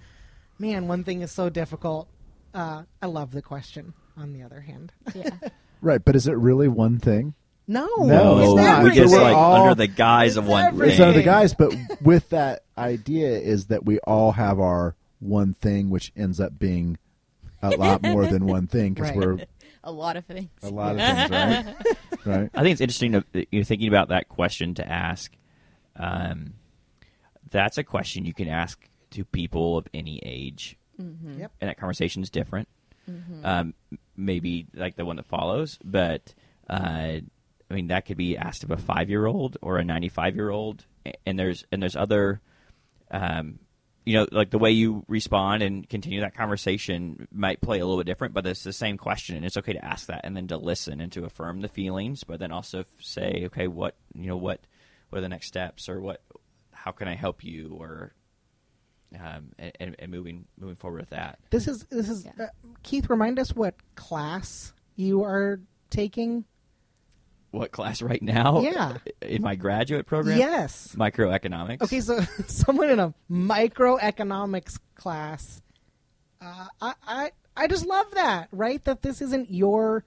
man, 0.58 0.86
one 0.86 1.02
thing 1.02 1.22
is 1.22 1.32
so 1.32 1.48
difficult. 1.48 2.08
Uh, 2.54 2.84
I 3.02 3.06
love 3.06 3.32
the 3.32 3.42
question, 3.42 3.92
on 4.16 4.32
the 4.32 4.42
other 4.42 4.60
hand. 4.60 4.92
yeah 5.14 5.30
Right, 5.80 6.02
but 6.02 6.16
is 6.16 6.26
it 6.26 6.32
really 6.38 6.68
one 6.68 6.98
thing? 6.98 7.34
No, 7.66 7.86
No, 7.98 8.38
it's 8.38 8.48
it's 8.48 8.56
not. 8.56 8.84
we 8.84 8.90
just 8.94 9.12
We're 9.14 9.20
like 9.22 9.34
all- 9.36 9.62
under 9.62 9.74
the 9.74 9.86
guise 9.86 10.36
of 10.36 10.46
one 10.46 10.64
everything. 10.66 10.92
It's 10.92 11.00
under 11.00 11.12
the 11.12 11.18
thing. 11.18 11.24
guys, 11.26 11.52
but 11.54 11.74
with 12.00 12.28
that 12.30 12.62
idea 12.78 13.38
is 13.38 13.66
that 13.66 13.84
we 13.84 13.98
all 14.00 14.32
have 14.32 14.60
our 14.60 14.94
one 15.20 15.52
thing, 15.54 15.90
which 15.90 16.12
ends 16.16 16.40
up 16.40 16.58
being 16.58 16.96
a 17.62 17.70
lot 17.70 18.02
more 18.02 18.26
than 18.26 18.46
one 18.46 18.66
thing 18.66 18.92
because 18.94 19.10
Right. 19.10 19.18
we're 19.18 19.38
a 19.84 19.90
lot 19.92 20.16
of 20.16 20.24
things 20.26 20.48
a 20.62 20.68
lot 20.70 20.96
of 20.98 21.00
things, 21.00 21.30
right? 21.30 21.96
right. 22.26 22.50
I 22.54 22.62
think 22.62 22.72
it's 22.72 22.80
interesting 22.80 23.12
to, 23.12 23.24
that 23.32 23.48
you're 23.50 23.64
thinking 23.64 23.88
about 23.88 24.08
that 24.08 24.28
question 24.28 24.74
to 24.74 24.86
ask. 24.88 25.32
Um, 25.96 26.54
that's 27.50 27.78
a 27.78 27.84
question 27.84 28.24
you 28.24 28.34
can 28.34 28.48
ask 28.48 28.78
to 29.12 29.24
people 29.24 29.76
of 29.78 29.86
any 29.94 30.18
age, 30.22 30.76
Mm-hmm. 31.00 31.40
Yep. 31.40 31.52
and 31.60 31.68
that 31.70 31.78
conversation 31.78 32.22
is 32.22 32.30
different. 32.30 32.68
Um, 33.44 33.74
maybe 34.16 34.66
like 34.74 34.96
the 34.96 35.04
one 35.04 35.16
that 35.16 35.26
follows, 35.26 35.78
but 35.84 36.32
uh, 36.70 36.74
I 36.74 37.22
mean 37.74 37.88
that 37.88 38.06
could 38.06 38.16
be 38.16 38.36
asked 38.38 38.64
of 38.64 38.70
a 38.70 38.76
five 38.78 39.10
year 39.10 39.26
old 39.26 39.58
or 39.60 39.76
a 39.76 39.84
ninety 39.84 40.08
five 40.08 40.36
year 40.36 40.48
old, 40.50 40.86
and 41.26 41.38
there's 41.38 41.66
and 41.70 41.82
there's 41.82 41.96
other, 41.96 42.40
um, 43.10 43.58
you 44.06 44.14
know, 44.14 44.26
like 44.32 44.50
the 44.50 44.58
way 44.58 44.70
you 44.70 45.04
respond 45.08 45.62
and 45.62 45.86
continue 45.88 46.20
that 46.20 46.34
conversation 46.34 47.28
might 47.30 47.60
play 47.60 47.78
a 47.80 47.84
little 47.84 47.98
bit 47.98 48.06
different, 48.06 48.32
but 48.32 48.46
it's 48.46 48.64
the 48.64 48.72
same 48.72 48.96
question, 48.96 49.36
and 49.36 49.44
it's 49.44 49.56
okay 49.58 49.74
to 49.74 49.84
ask 49.84 50.06
that 50.06 50.22
and 50.24 50.34
then 50.34 50.46
to 50.48 50.56
listen 50.56 51.00
and 51.00 51.12
to 51.12 51.24
affirm 51.24 51.60
the 51.60 51.68
feelings, 51.68 52.24
but 52.24 52.38
then 52.38 52.52
also 52.52 52.80
f- 52.80 52.86
say, 53.00 53.42
okay, 53.46 53.66
what 53.66 53.96
you 54.14 54.26
know, 54.28 54.36
what 54.36 54.60
what 55.10 55.18
are 55.18 55.22
the 55.22 55.28
next 55.28 55.48
steps, 55.48 55.88
or 55.90 56.00
what, 56.00 56.22
how 56.72 56.90
can 56.90 57.06
I 57.08 57.14
help 57.14 57.44
you, 57.44 57.76
or 57.78 58.14
um, 59.22 59.52
and, 59.58 59.72
and, 59.80 59.96
and 59.98 60.10
moving 60.10 60.46
moving 60.58 60.76
forward 60.76 61.00
with 61.00 61.10
that. 61.10 61.38
This 61.50 61.68
is 61.68 61.84
this 61.90 62.08
is 62.08 62.24
Yeah. 62.24 62.44
uh, 62.44 62.48
Keith. 62.82 63.08
Remind 63.10 63.38
us 63.38 63.54
what 63.54 63.74
class 63.94 64.72
you 64.96 65.22
are 65.24 65.60
taking. 65.90 66.44
What 67.50 67.70
class 67.70 68.02
right 68.02 68.20
now? 68.22 68.60
Yeah. 68.62 68.98
in 69.22 69.40
my 69.42 69.54
graduate 69.54 70.06
program. 70.06 70.38
Yes. 70.38 70.94
microeconomics. 70.98 71.82
Okay, 71.82 72.00
so 72.00 72.20
someone 72.46 72.90
in 72.90 72.98
a 72.98 73.14
microeconomics 73.30 74.78
class, 74.96 75.62
uh, 76.40 76.66
I, 76.80 76.94
I 77.06 77.30
I 77.56 77.66
just 77.68 77.86
love 77.86 78.10
that, 78.14 78.48
right? 78.50 78.82
That 78.84 79.02
this 79.02 79.22
isn't 79.22 79.50
your 79.52 80.04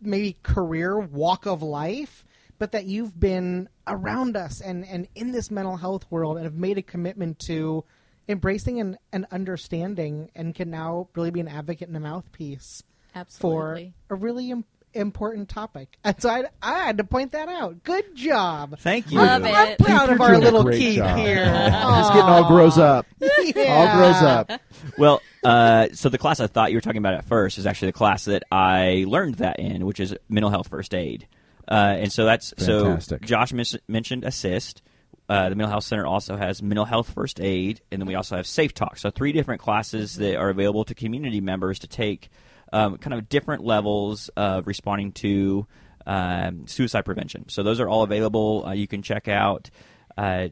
maybe 0.00 0.36
career 0.42 0.98
walk 0.98 1.46
of 1.46 1.62
life, 1.62 2.24
but 2.58 2.72
that 2.72 2.84
you've 2.86 3.18
been 3.18 3.68
around 3.86 4.36
us 4.36 4.60
and 4.60 4.84
and 4.84 5.06
in 5.14 5.30
this 5.30 5.50
mental 5.50 5.76
health 5.76 6.04
world 6.10 6.36
and 6.36 6.44
have 6.44 6.54
made 6.56 6.78
a 6.78 6.82
commitment 6.82 7.38
to 7.38 7.84
embracing 8.28 8.80
and, 8.80 8.98
and 9.12 9.26
understanding 9.30 10.30
and 10.34 10.54
can 10.54 10.70
now 10.70 11.08
really 11.14 11.30
be 11.30 11.40
an 11.40 11.48
advocate 11.48 11.88
and 11.88 11.96
a 11.96 12.00
mouthpiece 12.00 12.82
Absolutely. 13.14 13.94
for 14.08 14.14
a 14.14 14.16
really 14.16 14.50
Im- 14.50 14.64
important 14.94 15.48
topic. 15.48 15.98
And 16.04 16.20
so 16.22 16.28
I, 16.30 16.44
I 16.62 16.84
had 16.84 16.98
to 16.98 17.04
point 17.04 17.32
that 17.32 17.48
out. 17.48 17.82
Good 17.84 18.14
job. 18.14 18.78
Thank 18.78 19.10
you. 19.10 19.18
Love 19.18 19.44
I'm 19.44 19.68
it. 19.72 19.78
proud 19.78 20.10
of 20.10 20.18
You're 20.18 20.26
our 20.26 20.38
little 20.38 20.62
great 20.64 20.78
Keith 20.78 20.96
job. 20.96 21.18
here. 21.18 21.44
He's 21.44 22.08
getting 22.08 22.20
all 22.22 22.48
grows 22.48 22.78
up. 22.78 23.06
Yeah. 23.20 23.90
All 23.92 23.96
grows 23.98 24.22
up. 24.22 24.50
Well, 24.98 25.22
uh, 25.44 25.88
so 25.92 26.08
the 26.08 26.18
class 26.18 26.40
I 26.40 26.46
thought 26.46 26.70
you 26.72 26.76
were 26.76 26.80
talking 26.82 26.98
about 26.98 27.14
at 27.14 27.24
first 27.26 27.58
is 27.58 27.66
actually 27.66 27.88
the 27.88 27.98
class 27.98 28.24
that 28.26 28.42
I 28.50 29.04
learned 29.06 29.36
that 29.36 29.58
in, 29.60 29.84
which 29.86 30.00
is 30.00 30.14
mental 30.28 30.50
health 30.50 30.68
first 30.68 30.94
aid. 30.94 31.26
Uh, 31.68 31.96
and 31.98 32.12
so 32.12 32.24
that's 32.24 32.54
Fantastic. 32.56 33.20
so. 33.22 33.26
Josh 33.26 33.52
mis- 33.52 33.76
mentioned 33.88 34.22
ASIST. 34.22 34.80
Uh, 35.28 35.48
the 35.48 35.56
mental 35.56 35.70
health 35.70 35.84
center 35.84 36.06
also 36.06 36.36
has 36.36 36.62
mental 36.62 36.84
health 36.84 37.10
first 37.10 37.40
aid, 37.40 37.80
and 37.90 38.00
then 38.00 38.06
we 38.06 38.14
also 38.14 38.36
have 38.36 38.46
safeTALK. 38.46 38.98
So 38.98 39.10
three 39.10 39.32
different 39.32 39.60
classes 39.60 40.16
that 40.16 40.36
are 40.36 40.50
available 40.50 40.84
to 40.84 40.94
community 40.94 41.40
members 41.40 41.80
to 41.80 41.88
take, 41.88 42.28
um, 42.72 42.98
kind 42.98 43.14
of 43.14 43.28
different 43.28 43.64
levels 43.64 44.28
of 44.36 44.66
responding 44.66 45.12
to 45.12 45.66
um, 46.06 46.68
suicide 46.68 47.02
prevention. 47.02 47.48
So 47.48 47.64
those 47.64 47.80
are 47.80 47.88
all 47.88 48.04
available. 48.04 48.64
Uh, 48.66 48.72
you 48.72 48.86
can 48.86 49.02
check 49.02 49.28
out. 49.28 49.70
Uh, 50.16 50.48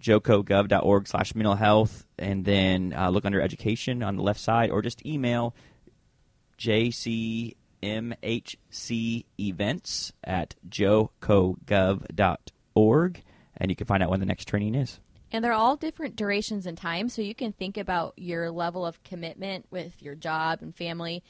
jocogov.org 0.00 1.06
slash 1.06 1.34
mental 1.34 1.54
health 1.54 2.06
and 2.18 2.44
then 2.44 2.94
uh, 2.96 3.10
look 3.10 3.24
under 3.24 3.40
education 3.40 4.02
on 4.02 4.16
the 4.16 4.22
left 4.22 4.40
side 4.40 4.70
or 4.70 4.82
just 4.82 5.04
email 5.06 5.54
jcmhc 6.58 7.54
events 9.38 10.12
at 10.24 10.56
jocogov.org 10.68 13.22
and 13.62 13.70
you 13.70 13.76
can 13.76 13.86
find 13.86 14.02
out 14.02 14.10
when 14.10 14.20
the 14.20 14.26
next 14.26 14.46
training 14.46 14.74
is 14.74 14.98
And 15.30 15.42
they're 15.42 15.52
all 15.52 15.76
different 15.76 16.16
durations 16.16 16.66
and 16.66 16.76
time, 16.76 17.08
so 17.08 17.22
you 17.22 17.34
can 17.34 17.52
think 17.52 17.78
about 17.78 18.12
your 18.18 18.50
level 18.50 18.84
of 18.84 19.02
commitment 19.04 19.64
with 19.70 20.02
your 20.02 20.14
job 20.14 20.58
and 20.60 20.76
family. 20.76 21.22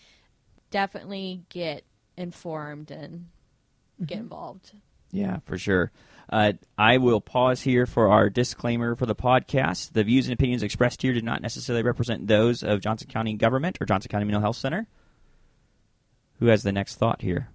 Definitely 0.70 1.42
get 1.50 1.84
informed 2.16 2.90
and 2.90 3.26
get 4.04 4.18
involved. 4.18 4.72
Yeah, 5.12 5.38
for 5.44 5.58
sure. 5.58 5.92
Uh, 6.30 6.54
I 6.78 6.96
will 6.96 7.20
pause 7.20 7.60
here 7.60 7.84
for 7.84 8.08
our 8.08 8.30
disclaimer 8.30 8.96
for 8.96 9.04
the 9.04 9.14
podcast. 9.14 9.92
The 9.92 10.02
views 10.02 10.26
and 10.26 10.32
opinions 10.32 10.62
expressed 10.62 11.02
here 11.02 11.12
do 11.12 11.20
not 11.20 11.42
necessarily 11.42 11.82
represent 11.82 12.26
those 12.26 12.62
of 12.62 12.80
Johnson 12.80 13.08
County 13.08 13.34
government 13.34 13.76
or 13.80 13.84
Johnson 13.84 14.08
County 14.08 14.24
Mental 14.24 14.40
Health 14.40 14.56
Center. 14.56 14.88
Who 16.40 16.46
has 16.46 16.62
the 16.62 16.72
next 16.72 16.96
thought 16.96 17.20
here? 17.20 17.50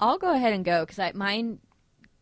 I'll 0.00 0.18
go 0.18 0.32
ahead 0.32 0.52
and 0.52 0.64
go 0.64 0.86
because 0.86 1.14
mine 1.14 1.58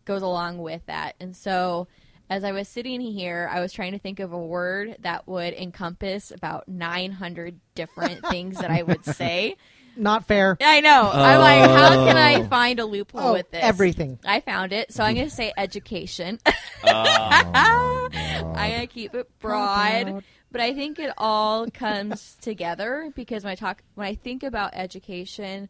goes 0.07 0.23
along 0.23 0.59
with 0.59 0.81
that. 0.87 1.17
And 1.21 1.37
so, 1.37 1.87
as 2.31 2.43
I 2.43 2.53
was 2.53 2.67
sitting 2.69 3.01
here, 3.01 3.49
I 3.53 3.61
was 3.61 3.73
trying 3.73 3.93
to 3.93 3.99
think 3.99 4.19
of 4.21 4.33
a 4.33 4.39
word 4.39 4.97
that 5.01 5.29
would 5.29 5.53
encompass 5.55 6.31
about 6.31 6.67
900 6.69 7.61
different 7.75 8.27
things 8.31 8.59
that 8.59 8.71
I 8.71 8.83
would 8.83 9.05
say. 9.05 9.57
Not 9.99 10.27
fair. 10.27 10.59
I 10.61 10.81
know. 10.81 11.11
I'm 11.13 11.41
like, 11.41 11.71
how 11.71 12.05
can 12.07 12.17
I 12.17 12.35
Oh. 12.41 12.45
find 12.49 12.79
a 12.81 12.85
loophole 12.85 13.21
Oh, 13.21 13.33
with 13.33 13.51
this? 13.51 13.63
everything. 13.63 14.19
I 14.27 14.41
found 14.41 14.73
it. 14.73 14.93
So 14.93 15.03
I'm 15.05 15.15
going 15.15 15.29
to 15.29 15.35
say 15.35 15.53
education. 15.57 16.39
Oh, 16.85 18.09
I'm 18.13 18.71
going 18.73 18.81
to 18.81 18.87
keep 18.93 19.15
it 19.15 19.29
broad. 19.39 20.23
But 20.53 20.61
I 20.61 20.75
think 20.75 20.99
it 20.99 21.13
all 21.19 21.67
comes 21.71 22.37
together 22.41 23.11
because 23.15 23.45
when 23.45 23.53
I 23.53 23.57
talk, 23.57 23.83
when 23.95 24.07
I 24.07 24.15
think 24.15 24.43
about 24.43 24.71
education, 24.75 25.69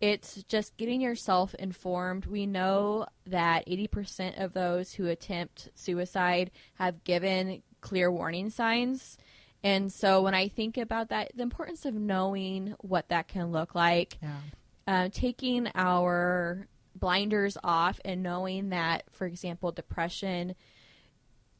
it's 0.00 0.42
just 0.44 0.76
getting 0.76 1.00
yourself 1.00 1.54
informed. 1.54 2.26
We 2.26 2.46
know 2.46 3.06
that 3.26 3.66
80% 3.66 4.42
of 4.42 4.52
those 4.54 4.94
who 4.94 5.06
attempt 5.06 5.68
suicide 5.74 6.50
have 6.74 7.04
given 7.04 7.62
clear 7.80 8.10
warning 8.10 8.50
signs. 8.50 9.18
And 9.62 9.92
so 9.92 10.22
when 10.22 10.34
I 10.34 10.48
think 10.48 10.78
about 10.78 11.10
that, 11.10 11.32
the 11.34 11.42
importance 11.42 11.84
of 11.84 11.94
knowing 11.94 12.74
what 12.80 13.08
that 13.10 13.28
can 13.28 13.52
look 13.52 13.74
like, 13.74 14.16
Yeah. 14.22 14.38
uh, 14.86 15.08
taking 15.12 15.68
our 15.74 16.66
blinders 16.94 17.58
off 17.62 18.00
and 18.04 18.22
knowing 18.22 18.70
that, 18.70 19.04
for 19.12 19.26
example, 19.26 19.70
depression 19.70 20.54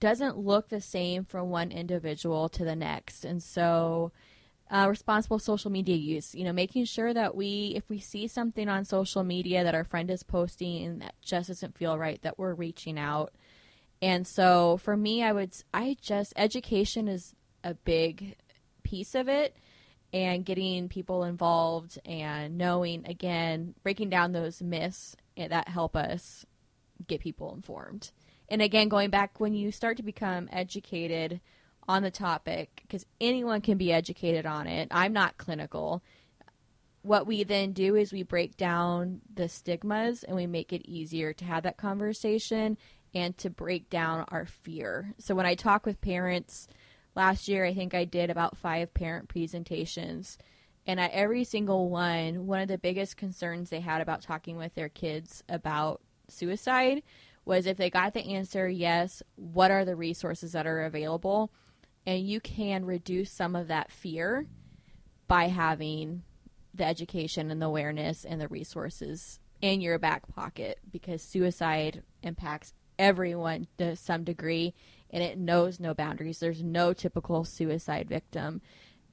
doesn't 0.01 0.39
look 0.39 0.69
the 0.69 0.81
same 0.81 1.25
from 1.25 1.51
one 1.51 1.71
individual 1.71 2.49
to 2.49 2.65
the 2.65 2.75
next. 2.75 3.25
And 3.25 3.43
so, 3.43 4.13
uh, 4.71 4.87
responsible 4.89 5.39
social 5.39 5.71
media 5.71 5.97
use, 5.97 6.35
you 6.35 6.45
know, 6.45 6.53
making 6.53 6.85
sure 6.85 7.13
that 7.13 7.35
we, 7.35 7.73
if 7.75 7.89
we 7.91 7.99
see 7.99 8.29
something 8.29 8.69
on 8.69 8.85
social 8.85 9.25
media 9.25 9.65
that 9.65 9.75
our 9.75 9.85
friend 9.85 10.11
is 10.11 10.23
posting 10.23 11.01
that 11.01 11.15
just 11.23 11.49
doesn't 11.49 11.77
feel 11.77 11.99
right, 11.99 12.23
that 12.23 12.39
we're 12.39 12.55
reaching 12.55 12.99
out. 12.99 13.33
And 14.01 14.27
so 14.27 14.77
for 14.79 14.97
me, 14.97 15.23
I 15.23 15.33
would, 15.33 15.53
I 15.75 15.97
just, 16.01 16.33
education 16.37 17.09
is 17.09 17.35
a 17.65 17.75
big 17.75 18.37
piece 18.83 19.15
of 19.15 19.29
it 19.29 19.57
and 20.13 20.45
getting 20.45 20.89
people 20.89 21.25
involved 21.25 21.99
and 22.05 22.57
knowing, 22.57 23.05
again, 23.07 23.75
breaking 23.83 24.11
down 24.11 24.33
those 24.33 24.63
myths 24.63 25.17
eh, 25.37 25.49
that 25.49 25.69
help 25.69 25.97
us 25.97 26.47
get 27.07 27.21
people 27.21 27.53
informed. 27.55 28.13
And 28.49 28.63
again, 28.63 28.89
going 28.89 29.11
back 29.11 29.39
when 29.41 29.55
you 29.55 29.71
start 29.73 29.97
to 29.99 30.03
become 30.03 30.49
educated 30.53 31.41
on 31.91 32.05
the 32.05 32.11
topic, 32.11 32.83
because 32.83 33.05
anyone 33.21 33.61
can 33.61 33.77
be 33.77 33.93
educated 33.93 34.47
on 34.47 34.69
it. 34.69 34.87
I'm 34.93 35.13
not 35.13 35.39
clinical. 35.39 36.05
What 37.03 37.27
we 37.27 37.43
then 37.43 37.73
do 37.73 37.97
is 37.97 38.13
we 38.13 38.23
break 38.23 38.57
down 38.57 39.23
the 39.35 39.49
stigmas 39.49 40.23
and 40.23 40.37
we 40.37 40.47
make 40.47 40.73
it 40.73 40.89
easier 40.89 41.33
to 41.33 41.45
have 41.45 41.65
that 41.65 41.79
conversation 41.79 42.79
and 43.13 43.37
to 43.39 43.51
break 43.51 43.91
down 43.91 44.25
our 44.29 44.47
fear. 44.47 45.15
So 45.19 45.35
when 45.35 45.47
I 45.47 45.57
talk 45.57 45.85
with 45.85 46.01
parents, 46.01 46.69
last 47.17 47.49
year 47.49 47.65
I 47.65 47.75
think 47.75 47.93
I 47.93 48.05
did 48.05 48.31
about 48.31 48.57
five 48.57 48.95
parent 48.95 49.29
presentations. 49.29 50.39
And 50.87 51.01
at 51.01 51.11
every 51.11 51.43
single 51.43 51.89
one, 51.89 52.47
one 52.47 52.61
of 52.61 52.69
the 52.69 52.79
biggest 52.79 53.17
concerns 53.17 53.69
they 53.69 53.81
had 53.81 54.01
about 54.01 54.23
talking 54.23 54.57
with 54.57 54.77
their 54.77 54.89
kids 54.89 55.43
about 55.49 56.03
suicide 56.29 57.03
was 57.45 57.67
if 57.67 57.79
they 57.79 57.91
got 57.91 58.15
the 58.15 58.21
answer 58.21 58.69
yes, 58.69 59.25
what 59.35 59.73
are 59.73 59.85
the 59.85 59.97
resources 59.97 60.53
that 60.53 60.69
are 60.69 60.85
available? 60.85 61.51
And 62.07 62.27
you 62.27 62.41
can 62.41 62.85
reduce 62.85 63.31
some 63.31 63.55
of 63.55 63.69
that 63.69 63.91
fear 63.91 64.47
by 65.29 65.49
having 65.49 66.23
the 66.75 66.85
education 66.85 67.51
and 67.51 67.61
the 67.61 67.67
awareness 67.67 68.25
and 68.25 68.41
the 68.41 68.49
resources 68.49 69.39
in 69.61 69.81
your 69.81 69.99
back 69.99 70.27
pocket 70.35 70.79
because 70.91 71.23
suicide 71.23 72.03
impacts 72.23 72.73
everyone 72.99 73.67
to 73.79 73.97
some 73.97 74.25
degree 74.25 74.75
and 75.11 75.23
it 75.23 75.39
knows 75.39 75.81
no 75.81 75.95
boundaries. 75.95 76.39
There's 76.39 76.63
no 76.63 76.93
typical 76.93 77.45
suicide 77.45 78.09
victim. 78.09 78.61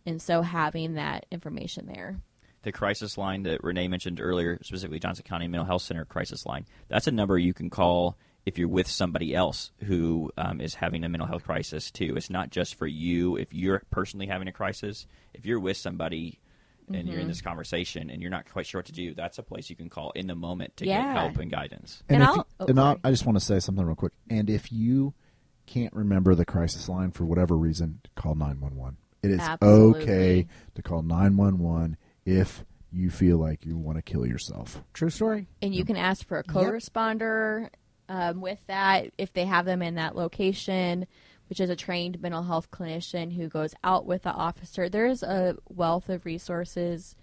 And 0.06 0.22
so 0.22 0.42
having 0.42 0.94
that 0.94 1.26
information 1.32 1.88
there. 1.88 2.18
the 2.64 2.72
crisis 2.72 3.18
line 3.18 3.44
that 3.44 3.64
Renee 3.64 3.88
mentioned 3.88 4.20
earlier, 4.22 4.60
specifically 4.62 5.00
Johnson 5.00 5.26
County 5.28 5.48
Mental 5.48 5.66
Health 5.66 5.84
Center 5.84 6.06
crisis 6.06 6.46
line, 6.46 6.66
that's 6.88 7.08
a 7.08 7.12
number 7.12 7.38
you 7.38 7.54
can 7.54 7.70
call 7.70 8.18
if 8.48 8.58
you're 8.58 8.70
with 8.70 8.88
somebody 8.88 9.36
else 9.36 9.72
who 9.84 10.32
um, 10.38 10.62
is 10.62 10.74
having 10.74 11.04
a 11.04 11.10
mental 11.10 11.28
health 11.28 11.44
crisis 11.44 11.92
too. 11.92 12.14
It's 12.16 12.30
not 12.30 12.50
just 12.50 12.76
for 12.76 12.88
you 12.88 13.36
if 13.36 13.54
you're 13.54 13.82
personally 13.92 14.26
having 14.26 14.48
a 14.48 14.54
crisis. 14.54 15.06
If 15.34 15.46
you're 15.46 15.60
with 15.60 15.76
somebody 15.76 16.40
and 16.90 17.10
you're 17.10 17.20
in 17.20 17.28
this 17.28 17.42
conversation 17.42 18.10
and 18.10 18.22
you're 18.22 18.32
not 18.32 18.50
quite 18.50 18.66
sure 18.66 18.80
what 18.80 18.86
to 18.86 18.94
do, 18.94 19.14
that's 19.14 19.38
a 19.38 19.44
place 19.44 19.70
you 19.70 19.76
can 19.76 19.90
call 19.90 20.12
in 20.12 20.28
the 20.28 20.36
moment 20.36 20.78
to 20.78 20.86
Yeah. 20.86 21.02
get 21.14 21.18
help 21.22 21.38
and 21.40 21.52
guidance. 21.52 22.02
And 22.08 22.24
if 22.24 22.30
I'll- 22.30 22.36
you- 22.38 22.44
oh, 22.62 22.66
and 22.68 22.80
I'll. 22.80 22.98
I 23.04 23.12
just 23.12 23.26
want 23.26 23.38
to 23.38 23.44
say 23.44 23.60
something 23.60 23.84
real 23.86 23.96
quick. 23.98 24.14
And 24.30 24.50
if 24.50 24.72
you 24.72 25.14
can't 25.66 25.94
remember 25.94 26.34
the 26.34 26.46
crisis 26.46 26.88
line 26.88 27.12
for 27.12 27.26
whatever 27.26 27.58
reason, 27.58 28.00
call 28.16 28.34
911. 28.36 28.96
It 29.24 29.32
is 29.32 29.42
Absolutely. 29.42 30.04
okay 30.04 30.48
to 30.76 30.82
call 30.82 31.02
911 31.02 31.98
if 32.26 32.64
you 32.94 33.10
feel 33.10 33.40
like 33.40 33.66
you 33.66 33.78
want 33.78 33.98
to 33.98 34.02
kill 34.02 34.26
yourself. 34.26 34.82
True 34.94 35.10
story. 35.10 35.50
And 35.62 35.76
you 35.76 35.84
can 35.84 35.98
ask 35.98 36.26
for 36.26 36.40
a 36.40 36.44
co-responder 36.44 37.68
um, 38.10 38.42
with 38.42 38.60
that 38.68 39.12
if 39.18 39.34
they 39.34 39.46
have 39.46 39.66
them 39.66 39.82
in 39.82 39.96
that 39.96 40.16
location, 40.16 41.08
which 41.50 41.60
is 41.60 41.70
a 41.70 41.76
trained 41.76 42.22
mental 42.22 42.44
health 42.44 42.72
clinician 42.72 43.36
who 43.36 43.48
goes 43.48 43.74
out 43.84 44.06
with 44.06 44.24
the 44.24 44.32
officer. 44.32 44.90
There's 44.90 45.24
a 45.24 45.58
wealth 45.70 46.10
of 46.10 46.26
resources 46.26 47.16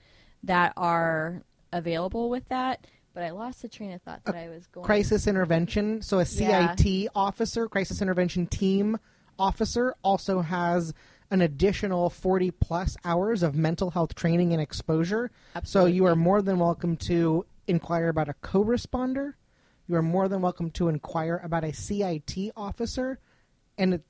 that 0.42 0.72
are 0.76 1.42
available 1.72 2.30
with 2.30 2.48
that. 2.48 2.86
But 3.12 3.22
I 3.22 3.30
lost 3.30 3.62
the 3.62 3.68
train 3.68 3.92
of 3.92 4.02
thought 4.02 4.24
that 4.24 4.34
I 4.34 4.48
was 4.48 4.66
going. 4.66 4.84
Crisis 4.84 5.28
intervention. 5.28 6.02
So 6.02 6.18
a 6.18 6.24
Yeah. 6.24 6.74
CIT 6.74 7.08
officer, 7.14 7.68
crisis 7.68 8.02
intervention 8.02 8.46
team 8.48 8.98
officer, 9.38 9.94
also 10.02 10.40
has 10.40 10.92
an 11.30 11.40
additional 11.40 12.10
40 12.10 12.50
plus 12.50 12.96
hours 13.04 13.42
of 13.42 13.54
mental 13.54 13.90
health 13.90 14.16
training 14.16 14.52
and 14.52 14.60
exposure. 14.60 15.30
Absolutely. 15.54 15.92
So 15.92 15.94
you 15.94 16.06
are 16.06 16.16
more 16.16 16.42
than 16.42 16.58
welcome 16.58 16.96
to 16.98 17.46
inquire 17.68 18.08
about 18.08 18.28
a 18.28 18.34
co-responder. 18.34 19.34
You 19.86 19.96
are 19.96 20.02
more 20.02 20.28
than 20.28 20.40
welcome 20.40 20.70
to 20.72 20.88
inquire 20.88 21.40
about 21.42 21.64
a 21.64 21.72
CIT 21.72 22.52
officer, 22.56 23.18
and 23.76 23.94
it, 23.94 24.02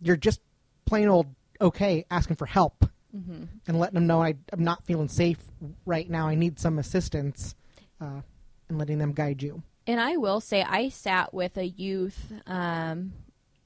you're 0.00 0.16
just 0.16 0.40
plain 0.84 1.08
old 1.08 1.26
okay 1.60 2.04
asking 2.10 2.36
for 2.36 2.46
help 2.46 2.86
Mm-hmm. 3.14 3.44
and 3.68 3.78
letting 3.78 3.96
them 3.96 4.06
know 4.06 4.22
I, 4.22 4.36
I'm 4.54 4.64
not 4.64 4.86
feeling 4.86 5.08
safe 5.08 5.36
right 5.84 6.08
now. 6.08 6.28
I 6.28 6.34
need 6.34 6.58
some 6.58 6.78
assistance, 6.78 7.54
uh, 8.00 8.22
and 8.70 8.78
letting 8.78 8.96
them 8.96 9.12
guide 9.12 9.42
you. 9.42 9.62
And 9.86 10.00
I 10.00 10.16
will 10.16 10.40
say, 10.40 10.62
I 10.62 10.88
sat 10.88 11.34
with 11.34 11.58
a 11.58 11.66
youth 11.66 12.32
um, 12.46 13.12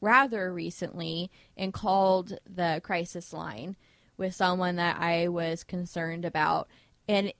rather 0.01 0.53
recently 0.53 1.31
and 1.57 1.73
called 1.73 2.37
the 2.53 2.81
crisis 2.83 3.33
line 3.33 3.77
with 4.17 4.35
someone 4.35 4.77
that 4.77 4.99
I 4.99 5.29
was 5.29 5.63
concerned 5.63 6.25
about. 6.25 6.67
And 7.07 7.33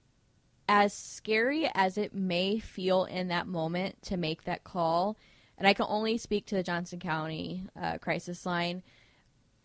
as 0.67 0.93
scary 0.93 1.69
as 1.73 1.97
it 1.97 2.13
may 2.13 2.59
feel 2.59 3.05
in 3.05 3.29
that 3.29 3.47
moment 3.47 4.01
to 4.03 4.17
make 4.17 4.43
that 4.43 4.63
call, 4.63 5.17
and 5.57 5.67
I 5.67 5.73
can 5.73 5.85
only 5.89 6.17
speak 6.17 6.45
to 6.47 6.55
the 6.55 6.63
Johnson 6.63 6.99
County 6.99 7.63
uh, 7.79 7.97
crisis 7.99 8.45
line, 8.45 8.83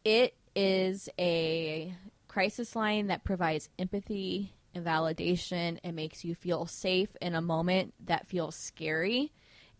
it 0.04 0.35
is 0.54 1.09
a 1.18 1.94
crisis 2.28 2.75
line 2.75 3.09
that 3.09 3.25
provides 3.25 3.68
empathy 3.78 4.54
and 4.75 4.87
validation 4.87 5.78
and 5.85 5.94
makes 5.94 6.25
you 6.25 6.35
feel 6.35 6.66
safe 6.66 7.14
in 7.21 7.35
a 7.35 7.42
moment 7.42 7.94
that 8.06 8.28
feels 8.28 8.56
scary. 8.56 9.32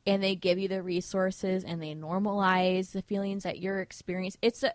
And 0.05 0.23
they 0.23 0.35
give 0.35 0.59
you 0.59 0.69
the 0.69 0.83
resources 0.83 1.64
and 1.64 1.81
they 1.81 1.95
normalize 1.95 2.91
the 2.91 3.02
feelings 3.02 3.45
that 3.45 3.61
you're 3.61 3.81
experiencing. 3.81 4.41
It's 4.43 4.62
a, 4.64 4.75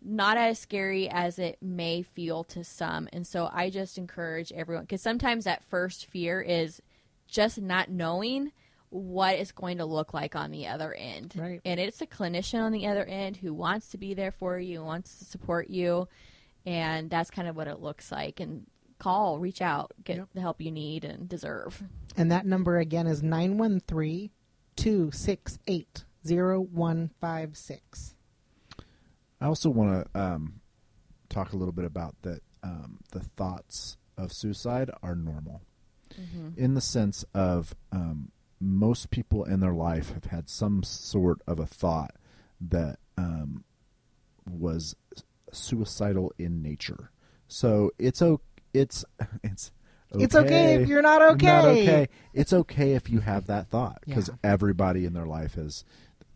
not 0.00 0.36
as 0.38 0.58
scary 0.58 1.08
as 1.08 1.38
it 1.38 1.58
may 1.60 2.02
feel 2.02 2.44
to 2.44 2.62
some. 2.64 3.08
And 3.12 3.26
so 3.26 3.48
I 3.52 3.70
just 3.70 3.98
encourage 3.98 4.52
everyone 4.52 4.84
because 4.84 5.02
sometimes 5.02 5.44
that 5.44 5.64
first 5.64 6.06
fear 6.06 6.40
is 6.40 6.80
just 7.26 7.60
not 7.60 7.90
knowing 7.90 8.52
what 8.90 9.34
it's 9.34 9.52
going 9.52 9.78
to 9.78 9.84
look 9.84 10.14
like 10.14 10.34
on 10.34 10.50
the 10.50 10.66
other 10.68 10.94
end. 10.94 11.34
Right. 11.36 11.60
And 11.64 11.78
it's 11.78 12.00
a 12.00 12.06
clinician 12.06 12.60
on 12.60 12.72
the 12.72 12.86
other 12.86 13.04
end 13.04 13.36
who 13.36 13.52
wants 13.52 13.90
to 13.90 13.98
be 13.98 14.14
there 14.14 14.30
for 14.32 14.58
you, 14.58 14.82
wants 14.82 15.18
to 15.18 15.24
support 15.26 15.68
you. 15.68 16.08
And 16.64 17.10
that's 17.10 17.30
kind 17.30 17.48
of 17.48 17.56
what 17.56 17.68
it 17.68 17.80
looks 17.80 18.10
like. 18.10 18.40
And 18.40 18.66
call, 18.98 19.38
reach 19.38 19.60
out, 19.60 19.92
get 20.04 20.16
Yep. 20.16 20.28
the 20.34 20.40
help 20.40 20.60
you 20.62 20.70
need 20.70 21.04
and 21.04 21.28
deserve. 21.28 21.82
And 22.16 22.30
that 22.32 22.46
number 22.46 22.78
again 22.78 23.06
is 23.06 23.22
913 23.22 24.30
268 24.76 26.04
0156. 26.24 28.14
I 29.40 29.46
also 29.46 29.70
want 29.70 30.12
to 30.12 30.20
um, 30.20 30.60
talk 31.28 31.52
a 31.52 31.56
little 31.56 31.72
bit 31.72 31.84
about 31.84 32.14
that 32.22 32.40
um, 32.62 32.98
the 33.12 33.20
thoughts 33.20 33.96
of 34.16 34.32
suicide 34.32 34.90
are 35.02 35.14
normal 35.14 35.62
in 36.56 36.74
the 36.74 36.80
sense 36.80 37.24
of 37.34 37.76
um, 37.92 38.32
most 38.60 39.10
people 39.10 39.44
in 39.44 39.60
their 39.60 39.74
life 39.74 40.12
have 40.14 40.24
had 40.24 40.48
some 40.48 40.82
sort 40.82 41.40
of 41.46 41.60
a 41.60 41.66
thought 41.66 42.16
that 42.60 42.98
um, 43.16 43.62
was 44.50 44.96
suicidal 45.52 46.32
in 46.38 46.62
nature. 46.62 47.10
So 47.46 47.92
it's 47.98 48.20
o- 48.22 48.40
it's 48.74 49.04
it's 49.44 49.70
It's 50.14 50.34
okay 50.34 50.74
if 50.82 50.88
you're 50.88 51.02
not 51.02 51.22
okay. 51.22 51.46
Not 51.46 51.64
okay. 51.66 52.08
It's 52.32 52.52
okay 52.52 52.92
if 52.94 53.08
you 53.10 53.20
have 53.20 53.46
that 53.46 53.68
thought 53.68 53.98
because 54.04 54.28
Yeah. 54.28 54.50
everybody 54.50 55.04
in 55.04 55.12
their 55.12 55.26
life 55.26 55.54
has 55.54 55.84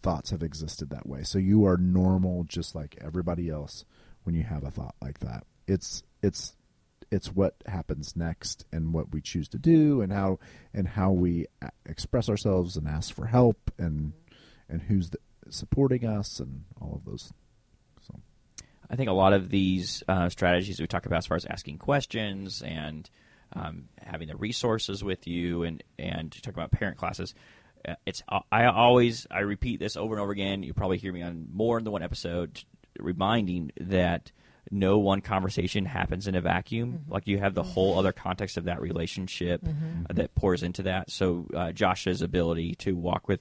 thoughts 0.02 0.30
have 0.30 0.42
existed 0.42 0.90
that 0.90 1.08
way. 1.08 1.22
So 1.22 1.38
you 1.38 1.66
are 1.66 1.76
normal 1.76 2.44
just 2.44 2.74
like 2.74 2.98
everybody 3.00 3.48
else 3.48 3.84
when 4.24 4.34
you 4.34 4.42
have 4.42 4.64
a 4.64 4.70
thought 4.70 4.94
like 5.00 5.20
that. 5.20 5.44
It's 5.66 6.02
it's 6.22 6.56
it's 7.10 7.32
what 7.32 7.54
happens 7.66 8.16
next 8.16 8.64
and 8.72 8.94
what 8.94 9.12
we 9.12 9.20
choose 9.20 9.48
to 9.50 9.58
do 9.58 10.00
and 10.00 10.12
how 10.12 10.38
and 10.72 10.88
how 10.88 11.12
we 11.12 11.46
express 11.86 12.28
ourselves 12.28 12.76
and 12.76 12.88
ask 12.88 13.14
for 13.14 13.26
help 13.26 13.70
and 13.78 14.12
and 14.68 14.82
who's 14.82 15.10
the, 15.10 15.18
supporting 15.50 16.06
us 16.06 16.40
and 16.40 16.64
all 16.80 16.94
of 16.94 17.04
those. 17.04 17.32
So 18.06 18.18
I 18.90 18.96
think 18.96 19.10
a 19.10 19.12
lot 19.12 19.32
of 19.34 19.50
these 19.50 20.02
uh, 20.08 20.28
strategies 20.28 20.80
we 20.80 20.86
talk 20.86 21.06
about, 21.06 21.18
as 21.18 21.26
far 21.26 21.36
as 21.36 21.44
asking 21.44 21.78
questions 21.78 22.62
and 22.62 23.08
um, 23.52 23.88
having 24.00 24.28
the 24.28 24.36
resources 24.36 25.04
with 25.04 25.26
you, 25.26 25.62
and 25.64 25.84
and 25.98 26.32
talk 26.42 26.54
about 26.54 26.70
parent 26.70 26.96
classes, 26.96 27.34
it's 28.06 28.22
I 28.50 28.66
always 28.66 29.26
I 29.30 29.40
repeat 29.40 29.80
this 29.80 29.96
over 29.96 30.14
and 30.14 30.22
over 30.22 30.32
again. 30.32 30.62
You 30.62 30.74
probably 30.74 30.98
hear 30.98 31.12
me 31.12 31.22
on 31.22 31.48
more 31.52 31.80
than 31.80 31.92
one 31.92 32.02
episode, 32.02 32.62
reminding 32.98 33.72
that 33.80 34.30
no 34.70 34.98
one 34.98 35.20
conversation 35.20 35.84
happens 35.84 36.26
in 36.26 36.34
a 36.34 36.40
vacuum. 36.40 37.04
Like 37.08 37.26
you 37.26 37.38
have 37.38 37.54
the 37.54 37.62
whole 37.62 37.98
other 37.98 38.12
context 38.12 38.56
of 38.56 38.64
that 38.64 38.80
relationship 38.80 39.62
uh, 40.08 40.12
that 40.14 40.34
pours 40.34 40.62
into 40.62 40.84
that. 40.84 41.10
So 41.10 41.46
uh, 41.54 41.72
Josh's 41.72 42.22
ability 42.22 42.76
to 42.76 42.92
walk 42.92 43.28
with 43.28 43.40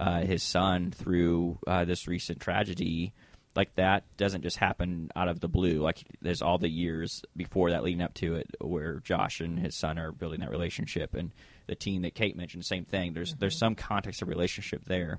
uh, 0.00 0.20
his 0.22 0.42
son 0.42 0.90
through 0.90 1.58
uh, 1.66 1.84
this 1.84 2.08
recent 2.08 2.40
tragedy 2.40 3.12
like 3.54 3.74
that 3.76 4.04
doesn't 4.16 4.42
just 4.42 4.56
happen 4.56 5.10
out 5.14 5.28
of 5.28 5.40
the 5.40 5.48
blue. 5.48 5.80
Like 5.80 6.02
there's 6.20 6.42
all 6.42 6.58
the 6.58 6.70
years 6.70 7.22
before 7.36 7.70
that 7.70 7.82
leading 7.82 8.02
up 8.02 8.14
to 8.14 8.34
it 8.36 8.48
where 8.60 9.00
Josh 9.00 9.40
and 9.40 9.58
his 9.58 9.76
son 9.76 9.98
are 9.98 10.12
building 10.12 10.40
that 10.40 10.50
relationship 10.50 11.14
and 11.14 11.32
the 11.66 11.74
team 11.74 12.02
that 12.02 12.14
Kate 12.14 12.36
mentioned, 12.36 12.64
same 12.64 12.84
thing. 12.84 13.12
There's 13.12 13.34
there's 13.34 13.58
some 13.58 13.74
context 13.74 14.22
of 14.22 14.28
relationship 14.28 14.84
there. 14.84 15.18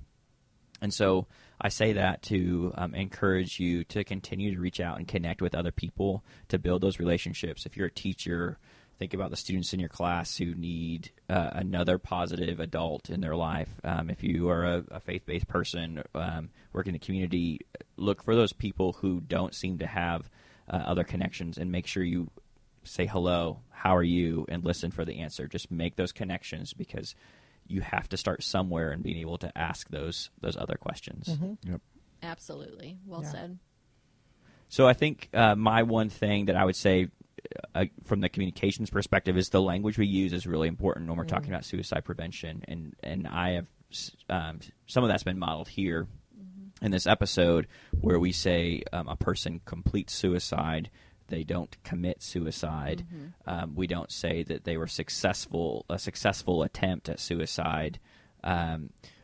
And 0.82 0.94
so 0.94 1.28
I 1.62 1.70
say 1.70 1.94
that 1.94 2.24
to 2.24 2.74
um, 2.76 2.94
encourage 2.94 3.60
you 3.60 3.86
to 3.86 4.04
continue 4.04 4.54
to 4.54 4.60
reach 4.60 4.82
out 4.82 4.98
and 4.98 5.08
connect 5.08 5.42
with 5.42 5.56
other 5.56 5.72
people 5.72 6.26
to 6.50 6.60
build 6.60 6.82
those 6.82 7.00
relationships. 7.00 7.66
If 7.66 7.78
you're 7.78 7.88
a 7.88 7.92
teacher, 7.92 8.58
think 9.00 9.14
about 9.14 9.32
the 9.32 9.38
students 9.38 9.74
in 9.74 9.80
your 9.80 9.90
class 9.90 10.38
who 10.38 10.54
need 10.56 11.12
uh, 11.30 11.50
another 11.54 11.98
positive 11.98 12.60
adult 12.60 13.10
in 13.10 13.22
their 13.22 13.36
life. 13.36 13.70
Um, 13.84 14.10
if 14.10 14.24
you 14.24 14.50
are 14.50 14.64
a, 14.66 14.84
a 14.92 15.00
faith 15.00 15.26
based 15.26 15.48
person 15.48 16.04
um, 16.16 16.50
working 16.72 16.94
in 16.94 17.00
the 17.00 17.06
community, 17.06 17.62
look 17.98 18.24
for 18.24 18.36
those 18.36 18.54
people 18.54 18.94
who 18.94 19.22
don't 19.22 19.54
seem 19.54 19.80
to 19.80 19.88
have 19.88 20.30
uh, 20.70 20.78
other 20.78 21.04
connections 21.04 21.58
and 21.58 21.72
make 21.72 21.88
sure 21.88 22.04
you 22.04 22.30
say 22.84 23.06
hello, 23.06 23.60
how 23.70 23.96
are 23.96 24.04
you, 24.04 24.46
and 24.50 24.64
listen 24.64 24.92
for 24.92 25.06
the 25.06 25.20
answer. 25.20 25.48
Just 25.48 25.72
make 25.72 25.96
those 25.96 26.12
connections 26.12 26.74
because 26.74 27.16
you 27.68 27.82
have 27.82 28.10
to 28.10 28.18
start 28.18 28.44
somewhere 28.44 28.92
and 28.92 29.04
being 29.04 29.18
able 29.18 29.38
to 29.40 29.58
ask 29.58 29.90
those 29.90 30.30
those 30.42 30.58
other 30.58 30.76
questions. 30.76 31.38
yep. 31.64 31.82
Absolutely. 32.22 33.00
Well 33.06 33.22
Yeah. 33.22 33.32
said. 33.32 33.60
So 34.70 34.88
I 34.88 34.94
think 34.94 35.30
uh, 35.34 35.56
my 35.56 35.84
one 35.84 36.10
thing 36.10 36.46
that 36.46 36.56
I 36.56 36.66
would 36.66 36.76
say 36.76 37.10
uh, 37.76 37.86
from 38.04 38.22
the 38.22 38.30
communications 38.30 38.90
perspective 38.90 39.38
is 39.38 39.50
the 39.50 39.62
language 39.62 39.98
we 39.98 40.08
use 40.08 40.34
is 40.34 40.48
really 40.48 40.68
important 40.68 41.08
when 41.08 41.18
we're 41.18 41.26
talking 41.26 41.50
about 41.50 41.66
suicide 41.66 42.06
prevention, 42.06 42.64
and 42.68 42.96
and 43.04 43.28
I 43.28 43.52
have 43.52 43.68
um, 44.30 44.60
some 44.88 45.04
of 45.04 45.10
that's 45.10 45.24
been 45.24 45.40
modeled 45.40 45.68
here 45.68 46.08
in 46.82 46.92
this 46.92 47.08
episode 47.08 47.68
where 48.02 48.20
we 48.20 48.32
say 48.32 48.84
um, 48.92 49.08
a 49.08 49.16
person 49.16 49.62
completes 49.66 50.14
suicide. 50.14 50.90
They 51.28 51.44
don't 51.44 51.76
commit 51.84 52.22
suicide. 52.22 53.06
Um, 53.48 53.76
we 53.76 53.88
don't 53.88 54.12
say 54.12 54.44
that 54.44 54.66
they 54.66 54.78
were 54.78 54.88
successful, 54.88 55.86
a 55.90 55.98
successful 55.98 56.64
attempt 56.64 57.10
at 57.10 57.20
suicide. 57.20 58.00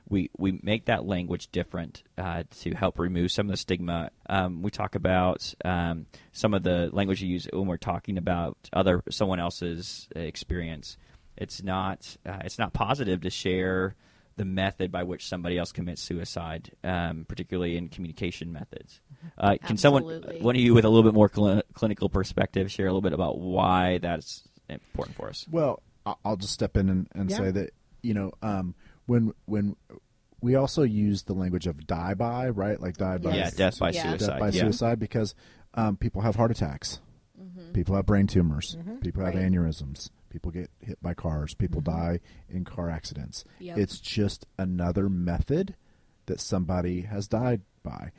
We 0.10 0.30
we 0.38 0.60
make 0.64 0.86
that 0.86 1.06
language 1.06 1.50
different 1.52 2.04
uh, 2.18 2.44
to 2.62 2.74
help 2.74 2.98
remove 2.98 3.32
some 3.32 3.46
of 3.48 3.52
the 3.52 3.58
stigma. 3.58 4.10
Um, 4.28 4.62
we 4.64 4.72
talk 4.72 4.96
about 4.96 5.54
um, 5.64 6.08
some 6.32 6.54
of 6.54 6.64
the 6.64 6.90
language 6.92 7.22
you 7.22 7.30
use 7.30 7.48
when 7.54 7.68
we're 7.68 7.78
talking 7.78 8.18
about 8.18 8.58
other 8.74 9.04
someone 9.12 9.40
else's 9.40 10.08
experience. 10.16 10.98
It's 11.38 11.62
not 11.64 12.18
uh, 12.26 12.40
it's 12.44 12.58
not 12.58 12.74
positive 12.74 13.22
to 13.22 13.30
share 13.30 13.96
the 14.36 14.46
method 14.46 14.92
by 14.92 15.04
which 15.04 15.28
somebody 15.28 15.58
else 15.58 15.72
commits 15.74 16.02
suicide, 16.02 16.72
um, 16.84 17.26
particularly 17.28 17.76
in 17.78 17.90
communication 17.90 18.52
methods. 18.54 19.02
Uh, 19.38 19.58
can 19.66 19.76
someone, 19.78 20.04
one 20.40 20.56
of 20.56 20.62
you 20.62 20.74
with 20.74 20.86
a 20.86 20.90
little 20.90 21.04
bit 21.04 21.14
more 21.14 21.28
cli- 21.28 21.62
clinical 21.74 22.08
perspective, 22.08 22.72
share 22.72 22.86
a 22.88 22.90
little 22.90 23.02
bit 23.02 23.12
about 23.12 23.38
why 23.38 23.98
that's 23.98 24.44
important 24.70 25.18
for 25.18 25.28
us? 25.28 25.46
Well, 25.52 25.84
I- 26.06 26.16
I'll 26.24 26.38
just 26.38 26.54
step 26.54 26.78
in 26.78 26.88
and, 26.90 27.08
and 27.14 27.30
Yeah. 27.30 27.36
say 27.38 27.52
that 27.52 27.72
you 28.02 28.14
know 28.14 28.32
um, 28.42 28.76
when 29.10 29.34
when 29.46 29.76
we 30.42 30.56
also 30.56 30.84
use 30.84 31.24
the 31.24 31.34
language 31.34 31.68
of 31.68 31.86
die 31.86 32.14
by, 32.14 32.48
right? 32.50 32.80
Like 32.80 32.96
die 32.98 33.18
by 33.18 33.32
Yeah, 33.32 33.36
Yes. 33.38 33.56
death 33.56 33.80
by 33.80 33.90
Yeah. 33.92 34.04
suicide. 34.12 34.20
death 34.30 34.40
by 34.40 34.50
yeah. 34.50 34.62
suicide 34.62 35.00
because 35.00 35.36
um, 35.74 35.98
people 35.98 36.22
have 36.22 36.36
heart 36.36 36.50
attacks, 36.52 37.00
people 37.74 37.96
have 37.96 38.06
brain 38.06 38.26
tumors, 38.28 38.78
people 39.02 39.24
have 39.26 39.36
Right. 39.36 39.52
aneurysms, 39.52 40.10
people 40.30 40.52
get 40.52 40.70
hit 40.80 41.02
by 41.02 41.14
cars, 41.14 41.54
people 41.56 41.82
die 41.82 42.20
in 42.48 42.64
car 42.64 42.90
accidents. 42.90 43.44
Yep. 43.60 43.78
It's 43.80 44.00
just 44.00 44.46
another 44.58 45.10
method 45.10 45.76
that 46.28 46.40
somebody 46.40 47.02
has 47.02 47.28
died 47.28 47.62
by. 47.84 48.12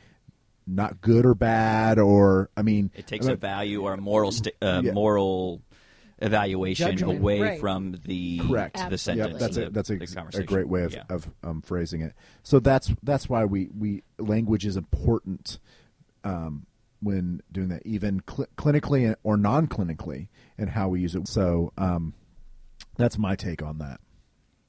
Not 0.66 1.00
good 1.00 1.24
or 1.26 1.34
bad, 1.34 1.98
or 1.98 2.50
I 2.56 2.62
mean, 2.62 2.90
It 2.94 3.06
takes 3.06 3.26
I 3.26 3.30
a 3.30 3.32
mean, 3.32 3.40
value 3.40 3.82
or 3.82 3.94
a 3.94 3.96
moral 4.00 4.30
sti- 4.30 4.52
uh, 4.62 4.82
Yeah. 4.84 4.92
moral 4.92 5.62
evaluation 6.20 6.90
Judgment, 6.90 7.18
away 7.18 7.40
right. 7.40 7.60
from 7.60 7.96
the 8.04 8.38
Correct. 8.40 8.90
the 8.90 8.98
sentence. 8.98 9.32
Yeah, 9.32 9.38
that's 9.38 9.56
a 9.56 9.70
that's 9.70 9.90
a, 9.90 10.40
a 10.40 10.44
great 10.44 10.68
way 10.68 10.82
of, 10.82 10.92
Yeah. 10.92 11.04
of 11.08 11.30
um, 11.42 11.62
phrasing 11.62 12.02
it. 12.02 12.14
So 12.42 12.60
that's 12.60 12.92
that's 13.02 13.28
why 13.28 13.44
we 13.44 13.68
we 13.76 14.02
language 14.18 14.66
is 14.66 14.76
important 14.76 15.58
um, 16.24 16.66
when 17.02 17.40
doing 17.50 17.68
that, 17.68 17.86
even 17.86 18.22
cl- 18.28 18.48
clinically 18.56 19.14
or 19.22 19.36
non 19.36 19.66
clinically, 19.66 20.28
and 20.58 20.68
how 20.70 20.88
we 20.88 21.00
use 21.00 21.14
it. 21.14 21.26
So 21.28 21.72
um, 21.78 22.14
that's 22.96 23.16
my 23.18 23.36
take 23.36 23.62
on 23.62 23.78
that. 23.78 24.00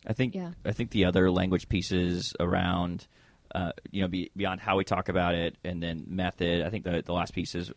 I 0.08 0.14
think 0.14 0.34
Yeah. 0.34 0.52
I 0.66 0.72
think 0.72 0.92
the 0.92 1.06
other 1.06 1.30
language 1.30 1.68
pieces 1.70 2.34
around, 2.40 3.08
uh, 3.54 3.74
you 3.92 4.02
know, 4.02 4.08
be, 4.08 4.32
beyond 4.36 4.62
how 4.62 4.78
we 4.78 4.84
talk 4.84 5.10
about 5.10 5.36
it 5.36 5.58
and 5.64 5.84
then 5.84 6.06
method. 6.08 6.64
I 6.66 6.70
think 6.70 6.86
the 6.86 7.04
the 7.06 7.14
last 7.14 7.34
piece 7.34 7.54
is 7.56 7.72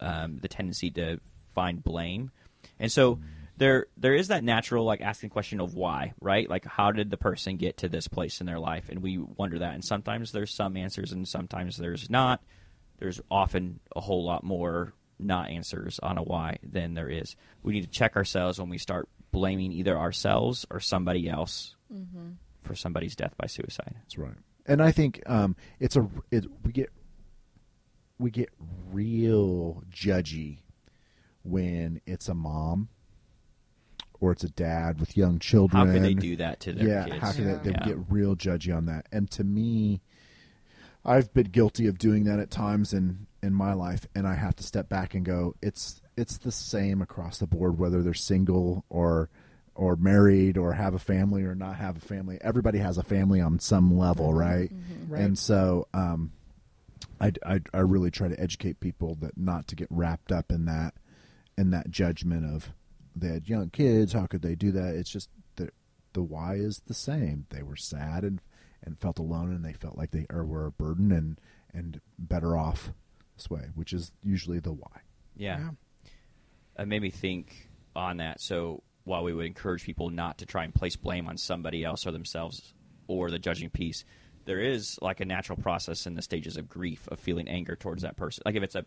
um, 0.00 0.38
the 0.42 0.48
tendency 0.48 0.90
to 0.90 1.18
find 1.54 1.82
blame, 1.82 2.30
and 2.78 2.90
so 2.90 3.20
there 3.56 3.86
there 3.96 4.14
is 4.14 4.28
that 4.28 4.42
natural 4.42 4.84
like 4.84 5.00
asking 5.00 5.30
question 5.30 5.60
of 5.60 5.74
why, 5.74 6.14
right? 6.20 6.48
Like 6.48 6.64
how 6.64 6.90
did 6.90 7.10
the 7.10 7.16
person 7.16 7.56
get 7.56 7.78
to 7.78 7.88
this 7.88 8.08
place 8.08 8.40
in 8.40 8.46
their 8.46 8.58
life, 8.58 8.88
and 8.88 9.02
we 9.02 9.18
wonder 9.18 9.60
that. 9.60 9.74
And 9.74 9.84
sometimes 9.84 10.32
there's 10.32 10.52
some 10.52 10.76
answers, 10.76 11.12
and 11.12 11.26
sometimes 11.26 11.76
there's 11.76 12.10
not. 12.10 12.42
There's 12.98 13.20
often 13.30 13.80
a 13.94 14.00
whole 14.00 14.24
lot 14.24 14.44
more 14.44 14.92
not 15.18 15.50
answers 15.50 15.98
on 16.00 16.18
a 16.18 16.22
why 16.22 16.58
than 16.62 16.94
there 16.94 17.08
is. 17.08 17.36
We 17.62 17.72
need 17.72 17.82
to 17.82 17.90
check 17.90 18.16
ourselves 18.16 18.58
when 18.58 18.68
we 18.68 18.78
start 18.78 19.08
blaming 19.30 19.72
either 19.72 19.96
ourselves 19.96 20.66
or 20.70 20.80
somebody 20.80 21.28
else 21.28 21.76
for 22.62 22.74
somebody's 22.74 23.14
death 23.14 23.34
by 23.36 23.46
suicide. 23.46 23.94
That's 24.00 24.18
right. 24.18 24.36
And 24.66 24.82
I 24.82 24.92
think 24.92 25.22
um, 25.26 25.56
it's 25.78 25.96
a 25.96 26.08
it, 26.30 26.46
we 26.64 26.72
get 26.72 26.90
we 28.18 28.30
get 28.30 28.50
real 28.90 29.82
judgy 29.90 30.58
when 31.44 32.00
it's 32.06 32.28
a 32.28 32.34
mom 32.34 32.88
or 34.20 34.32
it's 34.32 34.44
a 34.44 34.48
dad 34.50 34.98
with 34.98 35.16
young 35.16 35.38
children. 35.38 35.86
How 35.86 35.92
could 35.92 36.02
they 36.02 36.14
do 36.14 36.36
that 36.36 36.60
to 36.60 36.72
their 36.72 36.86
yeah, 36.88 37.04
kids? 37.04 37.18
how 37.20 37.32
can 37.32 37.46
Yeah. 37.46 37.54
they, 37.58 37.70
they 37.70 37.70
Yeah. 37.70 37.84
get 37.84 37.98
real 38.10 38.34
judgy 38.34 38.74
on 38.76 38.86
that? 38.86 39.06
And 39.12 39.30
to 39.32 39.44
me, 39.44 40.00
I've 41.04 41.32
been 41.34 41.48
guilty 41.48 41.86
of 41.86 41.98
doing 41.98 42.24
that 42.24 42.38
at 42.38 42.50
times 42.50 42.92
in 42.92 43.26
in 43.42 43.52
my 43.52 43.74
life, 43.74 44.06
and 44.14 44.26
I 44.26 44.36
have 44.36 44.56
to 44.56 44.62
step 44.64 44.88
back 44.88 45.14
and 45.14 45.22
go, 45.24 45.54
it's 45.60 46.00
it's 46.16 46.38
the 46.38 46.50
same 46.52 47.02
across 47.02 47.38
the 47.38 47.46
board, 47.46 47.78
whether 47.78 48.02
they're 48.02 48.14
single 48.14 48.84
or 48.88 49.28
or 49.74 49.96
married 49.96 50.56
or 50.56 50.72
have 50.72 50.94
a 50.94 50.98
family 50.98 51.42
or 51.42 51.54
not 51.54 51.76
have 51.76 51.96
a 51.98 52.00
family. 52.00 52.38
Everybody 52.40 52.78
has 52.78 52.96
a 52.96 53.02
family 53.02 53.40
on 53.42 53.58
some 53.58 53.98
level, 53.98 54.32
right? 54.32 54.70
Right. 55.08 55.20
And 55.20 55.36
so, 55.38 55.88
um, 55.92 56.32
I, 57.20 57.32
I 57.44 57.60
I 57.74 57.80
really 57.80 58.10
try 58.10 58.28
to 58.28 58.40
educate 58.40 58.80
people 58.80 59.16
that 59.16 59.36
not 59.36 59.66
to 59.68 59.76
get 59.76 59.88
wrapped 59.90 60.32
up 60.32 60.50
in 60.50 60.64
that 60.66 60.94
in 61.56 61.70
that 61.70 61.90
judgment 61.90 62.44
of 62.44 62.72
they 63.14 63.28
had 63.28 63.48
young 63.48 63.70
kids. 63.70 64.12
How 64.12 64.26
could 64.26 64.42
they 64.42 64.54
do 64.54 64.72
that? 64.72 64.94
It's 64.94 65.10
just 65.10 65.30
the 65.56 65.70
the 66.12 66.22
why 66.22 66.54
is 66.54 66.82
the 66.86 66.94
same. 66.94 67.46
They 67.50 67.62
were 67.62 67.76
sad 67.76 68.24
and 68.24 68.40
and 68.82 68.98
felt 68.98 69.18
alone, 69.18 69.50
and 69.54 69.64
they 69.64 69.72
felt 69.72 69.96
like 69.96 70.10
they 70.10 70.26
or 70.30 70.44
were 70.44 70.66
a 70.66 70.72
burden 70.72 71.12
and 71.12 71.40
and 71.72 72.00
better 72.18 72.56
off 72.56 72.92
this 73.36 73.50
way, 73.50 73.68
which 73.74 73.92
is 73.92 74.12
usually 74.22 74.60
the 74.60 74.72
why. 74.72 75.00
Yeah. 75.36 75.58
Yeah. 75.58 75.70
It 76.82 76.88
made 76.88 77.02
me 77.02 77.10
think 77.10 77.68
on 77.94 78.18
that. 78.18 78.40
So 78.40 78.82
while 79.04 79.22
we 79.22 79.32
would 79.32 79.46
encourage 79.46 79.84
people 79.84 80.10
not 80.10 80.38
to 80.38 80.46
try 80.46 80.64
and 80.64 80.74
place 80.74 80.96
blame 80.96 81.28
on 81.28 81.36
somebody 81.36 81.84
else 81.84 82.06
or 82.06 82.10
themselves 82.12 82.74
or 83.06 83.30
the 83.30 83.38
judging 83.38 83.70
piece, 83.70 84.04
there 84.44 84.60
is 84.60 84.98
like 85.00 85.20
a 85.20 85.24
natural 85.24 85.56
process 85.56 86.06
in 86.06 86.14
the 86.14 86.22
stages 86.22 86.56
of 86.56 86.68
grief 86.68 87.06
of 87.08 87.18
feeling 87.18 87.48
anger 87.48 87.76
towards 87.76 88.02
that 88.02 88.16
person. 88.16 88.42
Like 88.44 88.54
if 88.56 88.62
it's 88.62 88.74
a 88.74 88.84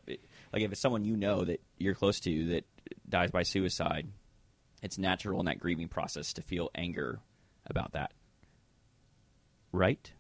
like 0.53 0.61
if 0.61 0.71
it's 0.71 0.81
someone 0.81 1.05
you 1.05 1.15
know 1.15 1.43
that 1.43 1.61
you're 1.77 1.95
close 1.95 2.19
to 2.21 2.47
that 2.49 2.65
dies 3.07 3.31
by 3.31 3.43
suicide, 3.43 4.07
it's 4.81 4.97
natural 4.97 5.39
in 5.39 5.45
that 5.47 5.59
grieving 5.59 5.87
process 5.87 6.33
to 6.33 6.41
feel 6.41 6.69
anger 6.75 7.19
about 7.65 7.93
that. 7.93 8.11
Right? 9.71 10.11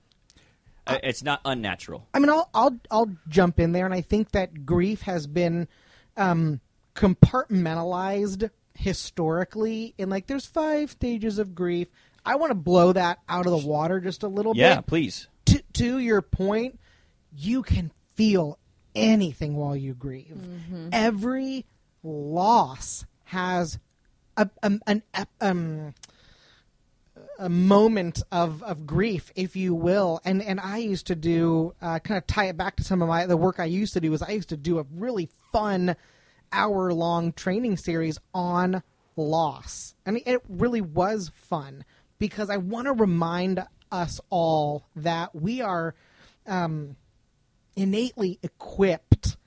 Uh, 0.85 0.99
it's 1.03 1.23
not 1.23 1.41
unnatural. 1.43 2.07
I 2.13 2.19
mean, 2.19 2.29
I'll 2.29 2.49
I'll 2.53 2.79
I'll 2.89 3.11
jump 3.27 3.59
in 3.59 3.73
there, 3.73 3.85
and 3.85 3.93
I 3.93 4.01
think 4.01 4.31
that 4.31 4.65
grief 4.65 5.01
has 5.01 5.27
been 5.27 5.67
um, 6.15 6.61
compartmentalized 6.95 8.49
historically. 8.73 9.93
In 9.97 10.09
like, 10.09 10.27
there's 10.27 10.45
five 10.45 10.91
stages 10.91 11.39
of 11.39 11.53
grief. 11.55 11.89
I 12.27 12.35
want 12.35 12.51
to 12.51 12.55
blow 12.55 12.91
that 12.93 13.19
out 13.29 13.45
of 13.45 13.51
the 13.53 13.67
water 13.67 14.01
just 14.01 14.23
a 14.23 14.27
little 14.27 14.55
Yeah, 14.55 14.69
bit. 14.69 14.75
Yeah, 14.75 14.81
please. 14.81 15.27
To, 15.45 15.63
to 15.73 15.97
your 15.99 16.21
point, 16.21 16.79
you 17.33 17.63
can 17.63 17.91
feel 18.15 18.59
anything 18.93 19.55
while 19.55 19.75
you 19.75 19.93
grieve. 19.93 20.37
Every 20.91 21.65
loss 22.03 23.05
has 23.25 23.79
a, 24.35 24.49
um, 24.61 24.81
an 24.85 25.03
ep- 25.13 25.29
um, 25.39 25.93
a 27.39 27.49
moment 27.49 28.23
of, 28.31 28.61
of 28.63 28.85
grief, 28.85 29.31
if 29.35 29.55
you 29.55 29.73
will. 29.73 30.19
And 30.25 30.41
and 30.41 30.59
I 30.59 30.77
used 30.77 31.07
to 31.07 31.15
do 31.15 31.73
uh, 31.81 31.99
kind 31.99 32.17
of 32.17 32.27
tie 32.27 32.45
it 32.45 32.57
back 32.57 32.75
to 32.77 32.83
some 32.83 33.01
of 33.01 33.07
my 33.07 33.25
the 33.25 33.37
work 33.37 33.59
I 33.59 33.65
used 33.65 33.93
to 33.93 34.01
do 34.01 34.13
is 34.13 34.21
I 34.21 34.31
used 34.31 34.49
to 34.49 34.57
do 34.57 34.79
a 34.79 34.85
really 34.95 35.29
fun 35.51 35.95
hour 36.51 36.93
long 36.93 37.33
training 37.33 37.77
series 37.77 38.17
on 38.33 38.83
loss, 39.15 39.95
and 40.05 40.19
it 40.25 40.41
really 40.49 40.81
was 40.81 41.31
fun 41.33 41.85
because 42.19 42.49
I 42.49 42.57
want 42.57 42.87
to 42.87 42.93
remind 42.93 43.63
us 43.91 44.19
all 44.29 44.87
that 44.95 45.33
we 45.35 45.61
are 45.61 45.95
um, 46.45 46.95
innately 47.75 48.39
equipped 48.41 49.37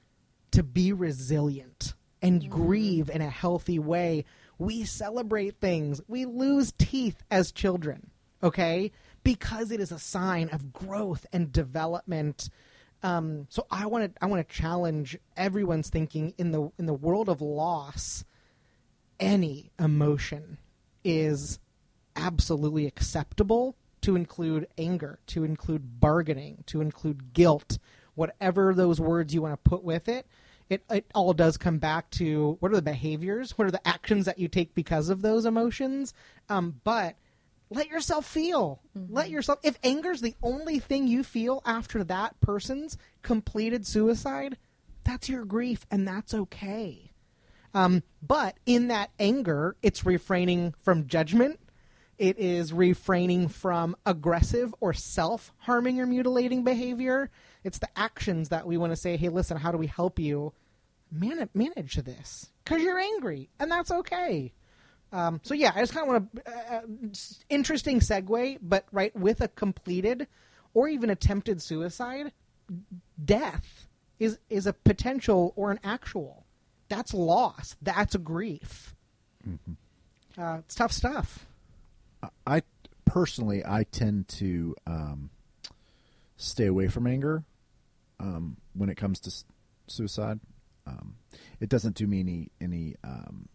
to 0.53 0.63
be 0.63 0.93
resilient 0.93 1.95
and 2.23 2.49
grieve 2.51 3.11
in 3.11 3.21
a 3.21 3.31
healthy 3.31 3.79
way. 3.79 4.25
We 4.59 4.85
celebrate 4.85 5.57
things. 5.61 6.01
We 6.07 6.25
lose 6.27 6.73
teeth 6.79 7.23
as 7.31 7.53
children, 7.53 8.11
okay? 8.43 8.93
Because 9.25 9.71
it 9.71 9.81
is 9.81 9.93
a 9.93 9.99
sign 9.99 10.49
of 10.51 10.73
growth 10.73 11.27
and 11.33 11.53
development. 11.53 12.51
Um, 13.03 13.47
so 13.49 13.67
I 13.71 13.87
want 13.87 14.15
to 14.15 14.23
I 14.23 14.27
want 14.27 14.47
to 14.47 14.55
challenge 14.55 15.19
everyone's 15.37 15.89
thinking 15.89 16.35
in 16.37 16.53
the 16.53 16.71
in 16.79 16.87
the 16.87 16.95
world 16.95 17.29
of 17.29 17.41
loss. 17.41 18.25
Any 19.19 19.71
emotion 19.79 20.59
is 21.05 21.59
absolutely 22.21 22.87
acceptable 22.87 23.77
to 24.03 24.17
include 24.17 24.67
anger, 24.79 25.19
to 25.27 25.45
include 25.45 26.01
bargaining, 26.01 26.63
to 26.67 26.81
include 26.81 27.33
guilt, 27.33 27.79
whatever 28.15 28.75
those 28.75 29.01
words 29.01 29.35
you 29.35 29.43
want 29.43 29.53
to 29.53 29.71
put 29.71 29.83
with 29.83 30.09
it. 30.09 30.27
It, 30.69 30.85
it 30.89 31.07
all 31.15 31.33
does 31.33 31.57
come 31.57 31.79
back 31.79 32.11
to 32.13 32.57
what 32.61 32.71
are 32.71 32.77
the 32.77 32.83
behaviors, 32.83 33.59
what 33.59 33.67
are 33.67 33.73
the 33.73 33.87
actions 33.87 34.27
that 34.27 34.39
you 34.39 34.47
take 34.47 34.75
because 34.75 35.09
of 35.09 35.21
those 35.21 35.45
emotions. 35.45 36.15
Um, 36.49 36.81
but 36.85 37.17
let 37.71 37.89
yourself 37.89 38.25
feel. 38.25 38.81
Let 38.95 39.31
yourself. 39.31 39.59
If 39.63 39.79
anger's 39.83 40.21
the 40.21 40.37
only 40.43 40.79
thing 40.79 41.09
you 41.09 41.25
feel 41.25 41.63
after 41.65 42.05
that 42.05 42.41
person's 42.41 42.97
completed 43.23 43.87
suicide, 43.87 44.59
that's 45.05 45.29
your 45.29 45.45
grief, 45.45 45.87
and 45.91 46.07
that's 46.07 46.35
okay. 46.35 47.11
Um, 47.75 48.03
but 48.23 48.57
in 48.67 48.89
that 48.89 49.11
anger, 49.19 49.77
it's 49.83 50.05
refraining 50.05 50.75
from 50.83 51.07
judgment. 51.07 51.61
It 52.21 52.39
is 52.39 52.71
refraining 52.71 53.49
from 53.49 53.97
aggressive 54.05 54.75
or 54.79 54.93
self 54.93 55.55
harming 55.57 56.01
or 56.01 56.07
mutilating 56.07 56.65
behavior. 56.65 57.31
It's 57.65 57.79
the 57.79 57.89
actions 57.97 58.51
that 58.51 58.67
we 58.67 58.77
want 58.77 58.93
to 58.93 58.97
say, 58.97 59.17
hey, 59.17 59.31
listen, 59.31 59.57
how 59.57 59.73
do 59.73 59.79
we 59.79 59.87
help 59.87 60.19
you 60.19 60.53
man- 61.11 61.49
manage 61.55 61.95
this? 61.95 62.51
Because 62.63 62.83
you're 62.83 62.99
angry, 62.99 63.49
and 63.59 63.71
that's 63.71 63.91
okay. 63.91 64.53
Um, 65.13 65.41
so, 65.43 65.55
yeah, 65.55 65.73
I 65.75 65.81
just 65.81 65.95
kind 65.95 66.07
of 66.07 66.13
want 66.13 66.45
to. 66.45 66.75
Uh, 66.75 66.81
interesting 67.49 68.01
segue, 68.01 68.59
but 68.61 68.85
right, 68.93 69.17
with 69.17 69.41
a 69.41 69.49
completed 69.49 70.29
or 70.75 70.89
even 70.89 71.09
attempted 71.09 71.63
suicide, 71.63 72.33
death 73.25 73.89
is, 74.19 74.39
is 74.51 74.67
a 74.67 74.75
potential 74.75 75.55
or 75.57 75.71
an 75.71 75.81
actual. 75.83 76.45
That's 76.91 77.15
loss. 77.15 77.77
That's 77.81 78.15
grief. 78.17 78.95
Uh, 80.39 80.59
it's 80.59 80.75
tough 80.75 80.93
stuff. 80.93 81.47
I 82.47 82.63
personally, 83.05 83.65
I 83.65 83.85
tend 83.85 84.29
to 84.29 84.75
um, 84.87 85.31
stay 86.37 86.67
away 86.67 86.89
from 86.89 87.07
anger 87.07 87.45
um, 88.19 88.57
when 88.75 88.89
it 88.91 88.97
comes 88.97 89.21
to 89.21 89.29
s- 89.29 89.45
suicide. 89.87 90.41
Um, 90.87 91.17
it 91.61 91.69
doesn't 91.69 91.95
do 91.97 92.07
me 92.07 92.21
any 92.21 92.49
any. 92.61 92.97
Um, 93.05 93.49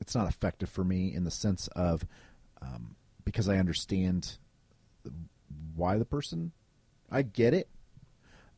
it's 0.00 0.14
not 0.14 0.28
effective 0.28 0.68
for 0.70 0.82
me 0.84 1.14
in 1.14 1.24
the 1.24 1.30
sense 1.30 1.68
of 1.68 2.06
um, 2.62 2.96
because 3.24 3.48
I 3.48 3.56
understand 3.58 4.38
why 5.74 5.98
the 5.98 6.04
person. 6.04 6.52
I 7.10 7.22
get 7.22 7.54
it. 7.54 7.68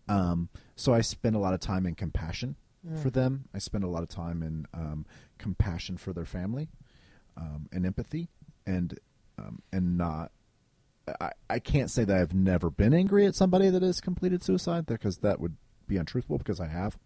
Um, 0.08 0.48
so 0.76 0.92
I 0.92 1.00
spend 1.00 1.36
a 1.36 1.38
lot 1.38 1.54
of 1.54 1.60
time 1.60 1.86
in 1.86 1.94
compassion 1.94 2.56
for 2.96 3.10
them. 3.10 3.44
I 3.54 3.58
spend 3.58 3.84
a 3.84 3.88
lot 3.88 4.02
of 4.02 4.08
time 4.08 4.42
in 4.42 4.66
um, 4.74 5.06
compassion 5.38 5.96
for 5.96 6.12
their 6.12 6.24
family 6.24 6.68
um, 7.36 7.68
and 7.72 7.86
empathy, 7.86 8.28
and 8.66 8.98
um, 9.38 9.60
and 9.72 9.96
not. 9.98 10.32
I, 11.20 11.32
I 11.50 11.58
can't 11.58 11.90
say 11.90 12.04
that 12.04 12.16
I've 12.16 12.34
never 12.34 12.70
been 12.70 12.94
angry 12.94 13.26
at 13.26 13.34
somebody 13.34 13.68
that 13.70 13.82
has 13.82 14.00
completed 14.00 14.42
suicide 14.44 14.86
because 14.86 15.18
that 15.18 15.40
would 15.40 15.56
be 15.88 15.96
untruthful 15.96 16.38
because 16.38 16.60
I 16.60 16.68
have. 16.68 16.96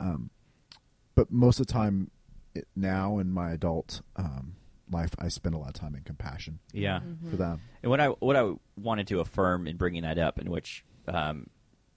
Um, 0.00 0.30
but 1.14 1.30
most 1.30 1.60
of 1.60 1.66
the 1.66 1.72
time, 1.72 2.10
it, 2.54 2.66
now 2.74 3.18
in 3.18 3.30
my 3.30 3.52
adult 3.52 4.00
um, 4.16 4.56
life, 4.90 5.10
I 5.18 5.28
spend 5.28 5.54
a 5.54 5.58
lot 5.58 5.68
of 5.68 5.74
time 5.74 5.94
in 5.94 6.02
compassion 6.02 6.60
Yeah. 6.72 7.00
for 7.30 7.36
them. 7.36 7.60
And 7.82 7.90
what 7.90 8.00
I 8.00 8.08
what 8.08 8.36
I 8.36 8.52
wanted 8.76 9.06
to 9.08 9.20
affirm 9.20 9.66
in 9.66 9.76
bringing 9.76 10.02
that 10.02 10.18
up, 10.18 10.38
in 10.38 10.50
which 10.50 10.82
um, 11.06 11.48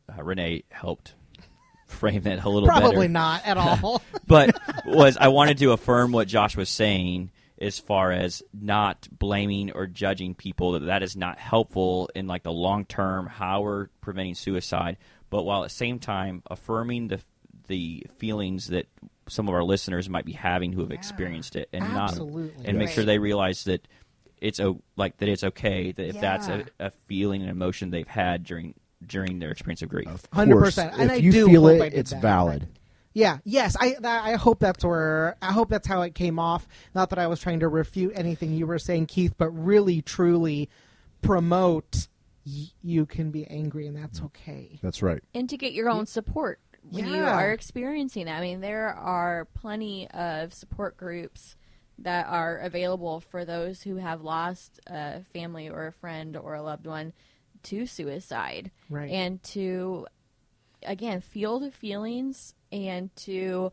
uh, 0.10 0.22
Renee 0.22 0.64
helped 0.70 1.14
frame 1.88 2.28
it 2.28 2.44
a 2.44 2.50
little 2.50 2.68
Probably 2.68 2.92
better, 3.08 3.08
not 3.10 3.46
at 3.46 3.58
all. 3.58 4.02
but 4.28 4.60
was 4.86 5.16
I 5.18 5.30
wanted 5.30 5.58
to 5.60 5.72
affirm 5.72 6.12
what 6.12 6.28
Josh 6.28 6.58
was 6.58 6.70
saying 6.70 7.32
as 7.60 7.78
far 7.80 8.12
as 8.12 8.42
not 8.54 9.08
blaming 9.12 9.72
or 9.72 9.86
judging 9.86 10.34
people 10.34 10.72
that 10.74 10.86
that 10.86 11.04
is 11.04 11.16
not 11.16 11.38
helpful 11.38 12.10
in 12.16 12.26
like 12.28 12.44
the 12.44 12.52
long 12.52 12.86
term 12.86 13.28
how 13.28 13.62
we're 13.62 13.88
preventing 14.02 14.36
suicide, 14.36 14.98
but 15.30 15.44
while 15.44 15.64
at 15.64 15.70
the 15.70 15.76
same 15.76 16.00
time 16.00 16.42
affirming 16.50 17.08
the 17.10 17.20
the 17.68 18.04
feelings 18.18 18.68
that 18.68 18.88
some 19.28 19.48
of 19.48 19.54
our 19.54 19.64
listeners 19.64 20.10
might 20.10 20.26
be 20.26 20.32
having 20.32 20.72
who 20.72 20.82
have 20.82 20.90
Yeah. 20.90 20.96
experienced 20.96 21.56
it 21.56 21.70
and 21.72 21.84
Absolutely. 21.86 22.56
not 22.58 22.66
and 22.68 22.78
make 22.80 22.90
sure 22.90 23.04
they 23.04 23.20
realize 23.20 23.66
that 23.66 23.88
it's 24.42 24.60
o- 24.60 24.82
like 24.96 25.18
that 25.18 25.30
it's 25.30 25.44
okay 25.44 25.92
that 25.92 26.08
if 26.08 26.20
that's 26.20 26.48
a, 26.48 26.66
a 26.80 26.90
feeling 27.08 27.42
and 27.42 27.52
emotion 27.52 27.92
they've 27.92 28.08
had 28.08 28.44
during 28.44 28.74
during 29.06 29.40
their 29.40 29.52
experience 29.52 29.82
of 29.82 29.90
grief. 29.90 30.08
Of 30.08 30.30
100%. 30.32 30.52
course, 30.52 30.78
And 30.78 31.04
if 31.04 31.12
I 31.12 31.16
you 31.16 31.32
do 31.32 31.46
feel 31.46 31.68
it, 31.68 31.82
I 31.82 31.90
did 31.90 32.00
it's 32.00 32.12
that. 32.12 32.22
valid. 32.22 32.68
Yeah, 33.20 33.38
yes. 33.44 33.76
I 33.80 33.96
that, 34.00 34.24
I 34.24 34.36
hope 34.36 34.60
that's 34.60 34.84
where 34.84 35.36
I 35.42 35.52
hope 35.52 35.70
that's 35.70 35.88
how 35.88 36.02
it 36.04 36.16
came 36.16 36.40
off. 36.40 36.68
Not 36.96 37.10
that 37.10 37.20
I 37.20 37.28
was 37.28 37.40
trying 37.40 37.60
to 37.60 37.68
refute 37.68 38.14
anything 38.16 38.54
you 38.54 38.66
were 38.66 38.80
saying, 38.80 39.08
Keith, 39.08 39.34
but 39.38 39.50
really, 39.50 40.02
truly 40.02 40.70
promote. 41.22 42.08
Y- 42.46 42.68
you 42.82 43.06
can 43.06 43.32
be 43.32 43.46
angry, 43.48 43.88
and 43.88 43.96
that's 43.98 44.22
okay. 44.22 44.80
That's 44.82 45.02
right. 45.02 45.22
and 45.34 45.50
to 45.50 45.58
get 45.58 45.74
your 45.74 45.90
own 45.90 46.06
support 46.06 46.60
when 46.90 47.06
you 47.08 47.22
are 47.22 47.52
experiencing 47.52 48.26
that. 48.26 48.38
I 48.38 48.42
mean, 48.42 48.62
there 48.62 48.90
are 48.90 49.46
plenty 49.54 50.10
of 50.12 50.54
support 50.54 50.96
groups 50.98 51.58
that 52.00 52.28
are 52.28 52.58
available 52.60 53.20
for 53.20 53.44
those 53.44 53.82
who 53.84 53.98
have 53.98 54.22
lost 54.22 54.80
a 54.88 55.22
family 55.34 55.70
or 55.70 55.88
a 55.88 55.92
friend 55.92 56.38
or 56.38 56.56
a 56.56 56.62
loved 56.64 56.88
one 56.88 57.12
to 57.64 57.86
suicide. 57.86 58.72
Right. 58.90 59.12
And 59.12 59.44
to, 59.44 60.08
again, 60.84 61.20
feel 61.20 61.60
the 61.60 61.72
feelings 61.72 62.56
and 62.72 63.16
to 63.18 63.72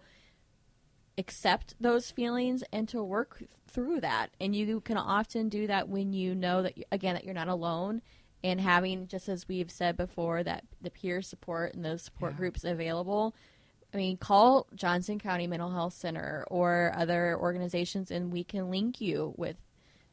accept 1.19 1.75
those 1.81 2.11
feelings 2.11 2.63
and 2.73 2.89
to 2.89 3.03
work 3.03 3.43
through 3.69 4.01
that. 4.01 4.31
And 4.41 4.55
you 4.55 4.81
can 4.81 4.97
often 4.97 5.49
do 5.49 5.67
that 5.67 5.89
when 5.89 6.13
you 6.13 6.35
know 6.35 6.63
that, 6.63 6.75
again, 6.93 7.15
that 7.15 7.25
you're 7.25 7.35
not 7.35 7.49
alone 7.49 8.03
and 8.45 8.61
having, 8.61 9.09
just 9.09 9.29
as 9.29 9.49
we've 9.49 9.71
said 9.71 9.97
before, 9.97 10.43
that 10.43 10.65
the 10.81 10.91
peer 10.91 11.23
support 11.23 11.75
and 11.75 11.85
those 11.85 12.03
support 12.03 12.33
Yeah. 12.33 12.39
groups 12.39 12.65
available. 12.65 13.35
I 13.95 13.97
mean, 13.97 14.19
call 14.19 14.67
Johnson 14.75 15.19
County 15.19 15.47
Mental 15.47 15.71
Health 15.71 15.95
Center 15.95 16.45
or 16.51 16.93
other 16.95 17.39
organizations, 17.39 18.11
and 18.11 18.31
we 18.31 18.45
can 18.45 18.71
link 18.71 19.01
you 19.01 19.33
with 19.37 19.57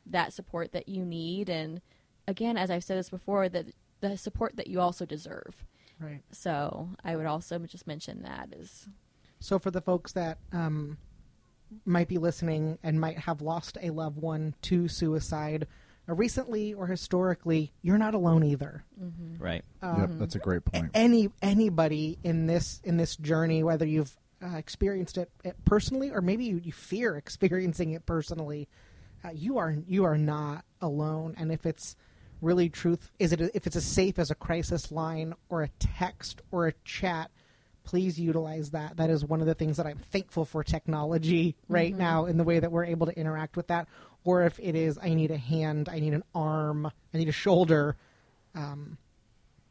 that 0.06 0.32
support 0.32 0.72
that 0.72 0.88
you 0.88 1.04
need. 1.04 1.50
And 1.50 1.82
again, 2.28 2.56
as 2.58 2.72
I've 2.72 2.84
said 2.84 2.98
this 2.98 3.10
before, 3.10 3.50
that 3.50 3.68
the 4.00 4.18
support 4.18 4.56
that 4.56 4.68
you 4.68 4.80
also 4.80 5.06
deserve. 5.06 5.66
Right. 6.04 6.22
So 6.32 6.90
I 7.04 7.16
would 7.16 7.26
also 7.26 7.60
just 7.60 7.88
mention 7.88 8.24
that 8.24 8.50
is 8.58 8.88
So 9.40 9.58
for 9.58 9.72
the 9.72 9.82
folks 9.82 10.12
that 10.14 10.38
um, 10.52 10.98
might 11.86 12.08
be 12.08 12.18
listening 12.18 12.78
and 12.84 13.00
might 13.00 13.20
have 13.20 13.42
lost 13.42 13.78
a 13.82 13.90
loved 13.92 14.18
one 14.18 14.56
to 14.64 14.88
suicide, 14.88 15.68
uh, 16.10 16.14
recently 16.14 16.74
or 16.74 16.88
historically, 16.88 17.72
you're 17.82 17.98
not 17.98 18.14
alone 18.14 18.44
either. 18.44 18.84
Right. 19.40 19.64
yep, 19.82 20.10
that's 20.14 20.36
a 20.36 20.40
great 20.40 20.66
point. 20.66 20.92
any 20.94 21.30
anybody 21.42 22.18
in 22.24 22.46
this 22.46 22.82
in 22.84 22.98
this 22.98 23.16
journey, 23.16 23.64
whether 23.64 23.86
you've 23.86 24.18
uh, 24.44 24.58
experienced 24.58 25.18
it, 25.18 25.32
it 25.46 25.56
personally 25.64 26.12
or 26.12 26.20
maybe 26.20 26.46
you, 26.46 26.60
you 26.62 26.74
fear 26.74 27.16
experiencing 27.18 27.92
it 27.92 28.06
personally, 28.06 28.68
uh, 29.24 29.30
you 29.34 29.58
are 29.58 29.76
you 29.88 30.04
are 30.04 30.18
not 30.18 30.66
alone. 30.82 31.36
And 31.38 31.52
if 31.52 31.66
it's 31.66 31.96
really 32.44 32.70
truth, 32.70 33.12
is 33.20 33.32
it 33.34 33.42
if 33.54 33.66
it's 33.68 33.76
as 33.76 33.86
safe 33.86 34.20
as 34.20 34.30
a 34.32 34.36
crisis 34.36 34.92
line 34.92 35.34
or 35.50 35.64
a 35.64 35.70
text 35.80 36.42
or 36.52 36.68
a 36.68 36.74
chat? 36.84 37.32
Please 37.86 38.20
utilize 38.20 38.72
that. 38.72 38.96
That 38.98 39.10
is 39.10 39.26
one 39.26 39.42
of 39.42 39.48
the 39.48 39.56
things 39.56 39.78
that 39.78 39.86
I'm 39.86 39.98
thankful 39.98 40.46
for 40.46 40.64
technology 40.64 41.56
right 41.68 41.94
now 41.96 42.26
in 42.26 42.38
the 42.38 42.44
way 42.46 42.60
that 42.60 42.72
we're 42.72 42.86
able 42.86 43.08
to 43.08 43.18
interact 43.20 43.58
with 43.58 43.68
that. 43.68 43.88
Or 44.24 44.44
if 44.44 44.58
it 44.60 44.76
is, 44.76 44.98
I 45.02 45.14
need 45.14 45.32
a 45.32 45.38
hand, 45.38 45.90
I 45.90 46.00
need 46.00 46.14
an 46.14 46.24
arm, 46.34 46.86
I 46.86 47.18
need 47.18 47.28
a 47.28 47.34
shoulder. 47.34 47.98
Um, 48.56 48.98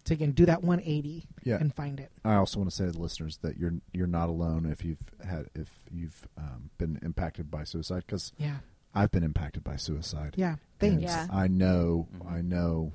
to 0.04 0.14
again 0.14 0.32
do 0.32 0.44
that 0.46 0.64
180 0.64 1.24
Yeah. 1.44 1.58
and 1.58 1.72
find 1.72 2.00
it. 2.00 2.10
I 2.24 2.34
also 2.34 2.58
want 2.58 2.68
to 2.70 2.76
say 2.76 2.86
to 2.86 2.90
the 2.90 3.00
listeners 3.00 3.38
that 3.42 3.56
you're 3.56 3.74
you're 3.92 4.08
not 4.08 4.28
alone 4.28 4.66
if 4.66 4.84
you've 4.84 4.98
had 5.24 5.46
if 5.54 5.70
you've 5.92 6.26
um, 6.36 6.70
been 6.76 6.98
impacted 7.02 7.50
by 7.52 7.62
suicide 7.62 8.02
because 8.06 8.32
Yeah, 8.36 8.56
I've 8.94 9.10
been 9.10 9.22
impacted 9.24 9.64
by 9.64 9.76
suicide. 9.76 10.34
yeah. 10.36 10.56
Thanks. 10.78 11.02
Yeah. 11.02 11.28
I 11.30 11.46
know 11.48 12.08
Mhm. 12.18 12.30
I 12.30 12.40
know 12.40 12.92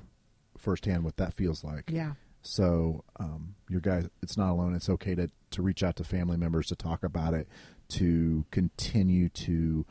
firsthand 0.56 1.04
what 1.04 1.16
that 1.16 1.32
feels 1.32 1.64
like. 1.64 1.90
Yeah, 1.90 2.14
So 2.42 3.04
um, 3.18 3.54
your 3.68 3.80
guys, 3.80 4.08
it's 4.22 4.36
not 4.36 4.50
alone. 4.52 4.74
It's 4.74 4.88
okay 4.88 5.14
to 5.14 5.30
to 5.50 5.62
reach 5.62 5.82
out 5.82 5.96
to 5.96 6.04
family 6.04 6.36
members 6.36 6.66
to 6.68 6.76
talk 6.76 7.02
about 7.02 7.32
it, 7.34 7.48
to 7.88 8.44
continue 8.50 9.28
to 9.30 9.86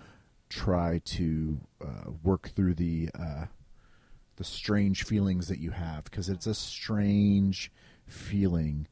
try 0.50 1.00
to 1.06 1.60
uh, 1.84 2.12
work 2.24 2.50
through 2.50 2.76
the 2.76 3.10
uh, 3.18 3.46
the 4.36 4.44
strange 4.44 5.04
feelings 5.04 5.48
that 5.48 5.60
you 5.60 5.72
have 5.72 6.04
because 6.06 6.30
it's 6.30 6.46
a 6.48 6.54
strange 6.54 7.72
feeling 8.06 8.88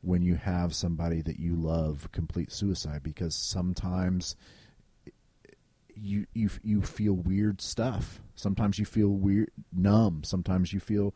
when 0.00 0.22
you 0.22 0.34
have 0.34 0.74
somebody 0.74 1.22
that 1.22 1.38
you 1.38 1.54
love 1.54 2.08
complete 2.12 2.50
suicide 2.52 3.02
because 3.02 3.34
sometimes 3.34 4.34
you 6.00 6.26
you 6.34 6.50
you 6.62 6.82
feel 6.82 7.14
weird 7.14 7.60
stuff. 7.60 8.20
Sometimes 8.34 8.78
you 8.78 8.84
feel 8.84 9.08
weird 9.08 9.50
numb. 9.72 10.22
Sometimes 10.24 10.72
you 10.72 10.80
feel 10.80 11.14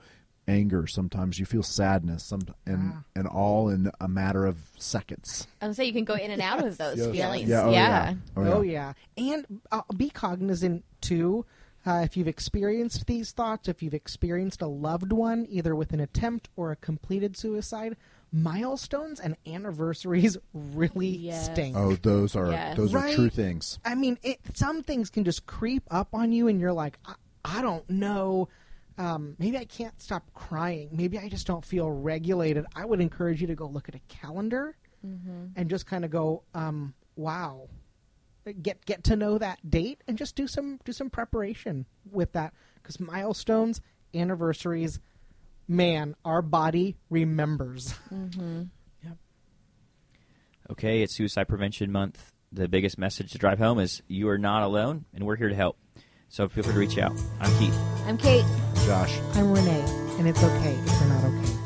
anger. 0.49 0.87
Sometimes 0.88 1.38
you 1.38 1.47
feel 1.47 1.62
sadness. 1.62 2.25
Some 2.25 2.40
and 2.66 2.90
Wow. 2.90 3.05
and 3.14 3.27
all 3.29 3.68
in 3.68 3.90
a 4.01 4.09
matter 4.09 4.45
of 4.47 4.57
seconds. 4.79 5.47
I 5.61 5.66
would 5.68 5.77
say 5.77 5.85
you 5.85 5.92
can 5.92 6.05
go 6.05 6.14
in 6.14 6.31
and 6.31 6.42
out 6.42 6.64
of 6.64 6.77
those 6.79 6.99
Yes. 6.99 7.11
feelings. 7.12 7.49
Yeah. 7.49 7.64
Oh, 7.64 7.71
yeah. 7.71 8.14
Oh, 8.37 8.61
yeah. 8.62 8.92
And 9.16 9.61
uh, 9.71 9.83
be 9.97 10.11
cognizant 10.11 10.85
too. 11.01 11.47
Uh, 11.85 12.03
if 12.05 12.16
you've 12.16 12.29
experienced 12.29 13.07
these 13.07 13.33
thoughts, 13.33 13.68
if 13.68 13.83
you've 13.83 13.95
experienced 13.95 14.62
a 14.62 14.68
loved 14.68 15.11
one, 15.12 15.47
either 15.49 15.75
with 15.75 15.92
an 15.92 15.99
attempt 16.01 16.49
or 16.55 16.71
a 16.71 16.77
completed 16.77 17.37
suicide, 17.37 17.97
milestones 18.33 19.21
and 19.21 19.37
anniversaries 19.47 20.37
really 20.55 21.07
Yes. 21.18 21.45
stink. 21.45 21.77
Oh, 21.77 21.97
those 21.97 22.35
are 22.35 22.51
Yes. 22.51 22.77
those 22.77 22.95
are 22.95 22.99
Right. 22.99 23.14
true 23.14 23.29
things. 23.31 23.79
I 23.85 23.95
mean, 23.95 24.18
it, 24.23 24.40
some 24.55 24.83
things 24.83 25.11
can 25.11 25.25
just 25.25 25.47
creep 25.47 25.83
up 25.90 26.09
on 26.14 26.33
you, 26.33 26.49
and 26.49 26.59
you're 26.61 26.73
like, 26.73 26.99
I, 27.05 27.14
I 27.45 27.62
don't 27.62 27.88
know. 27.90 28.49
Um, 28.99 29.37
maybe 29.38 29.57
I 29.59 29.64
can't 29.64 30.01
stop 30.01 30.33
crying. 30.35 30.90
Maybe 30.92 31.18
I 31.18 31.29
just 31.29 31.47
don't 31.47 31.64
feel 31.64 31.90
regulated. 31.90 32.64
I 32.77 32.85
would 32.85 33.01
encourage 33.01 33.40
you 33.40 33.47
to 33.49 33.55
go 33.55 33.66
look 33.66 33.88
at 33.88 33.95
a 33.95 34.01
calendar 34.09 34.77
and 35.57 35.68
just 35.68 35.85
kind 35.87 36.05
of 36.05 36.12
go, 36.12 36.45
um, 36.55 36.95
wow, 37.16 37.68
get 38.62 38.85
get 38.87 39.03
to 39.05 39.16
know 39.16 39.37
that 39.38 39.59
date 39.68 40.01
and 40.07 40.16
just 40.16 40.37
do 40.37 40.47
some 40.47 40.79
do 40.85 40.92
some 40.92 41.11
preparation 41.11 41.87
with 42.09 42.33
that 42.35 42.55
because 42.77 43.01
milestones, 43.01 43.81
anniversaries, 44.14 45.01
man, 45.72 46.14
our 46.24 46.42
body 46.42 46.96
remembers. 47.11 47.94
Mm-hmm. 48.12 48.62
Yep. 49.04 49.16
Okay, 50.70 51.02
it's 51.02 51.14
Suicide 51.14 51.48
Prevention 51.48 51.90
Month. 51.90 52.32
The 52.52 52.68
biggest 52.68 52.98
message 52.98 53.32
to 53.32 53.38
drive 53.38 53.58
home 53.58 53.78
is 53.78 54.02
you 54.08 54.28
are 54.28 54.38
not 54.38 54.62
alone, 54.62 55.06
and 55.14 55.24
we're 55.24 55.37
here 55.37 55.48
to 55.48 55.54
help. 55.54 55.78
So 56.28 56.48
feel 56.48 56.64
free 56.64 56.74
to 56.74 56.78
reach 56.78 56.98
out. 56.98 57.12
I'm 57.40 57.58
Keith. 57.58 57.76
I'm 58.06 58.18
Kate. 58.18 58.44
Josh. 58.87 59.18
I'm 59.35 59.52
Renee, 59.52 59.85
and 60.18 60.28
it's 60.28 60.42
okay 60.42 60.74
if 60.74 61.00
you're 61.00 61.08
not 61.08 61.24
okay. 61.24 61.62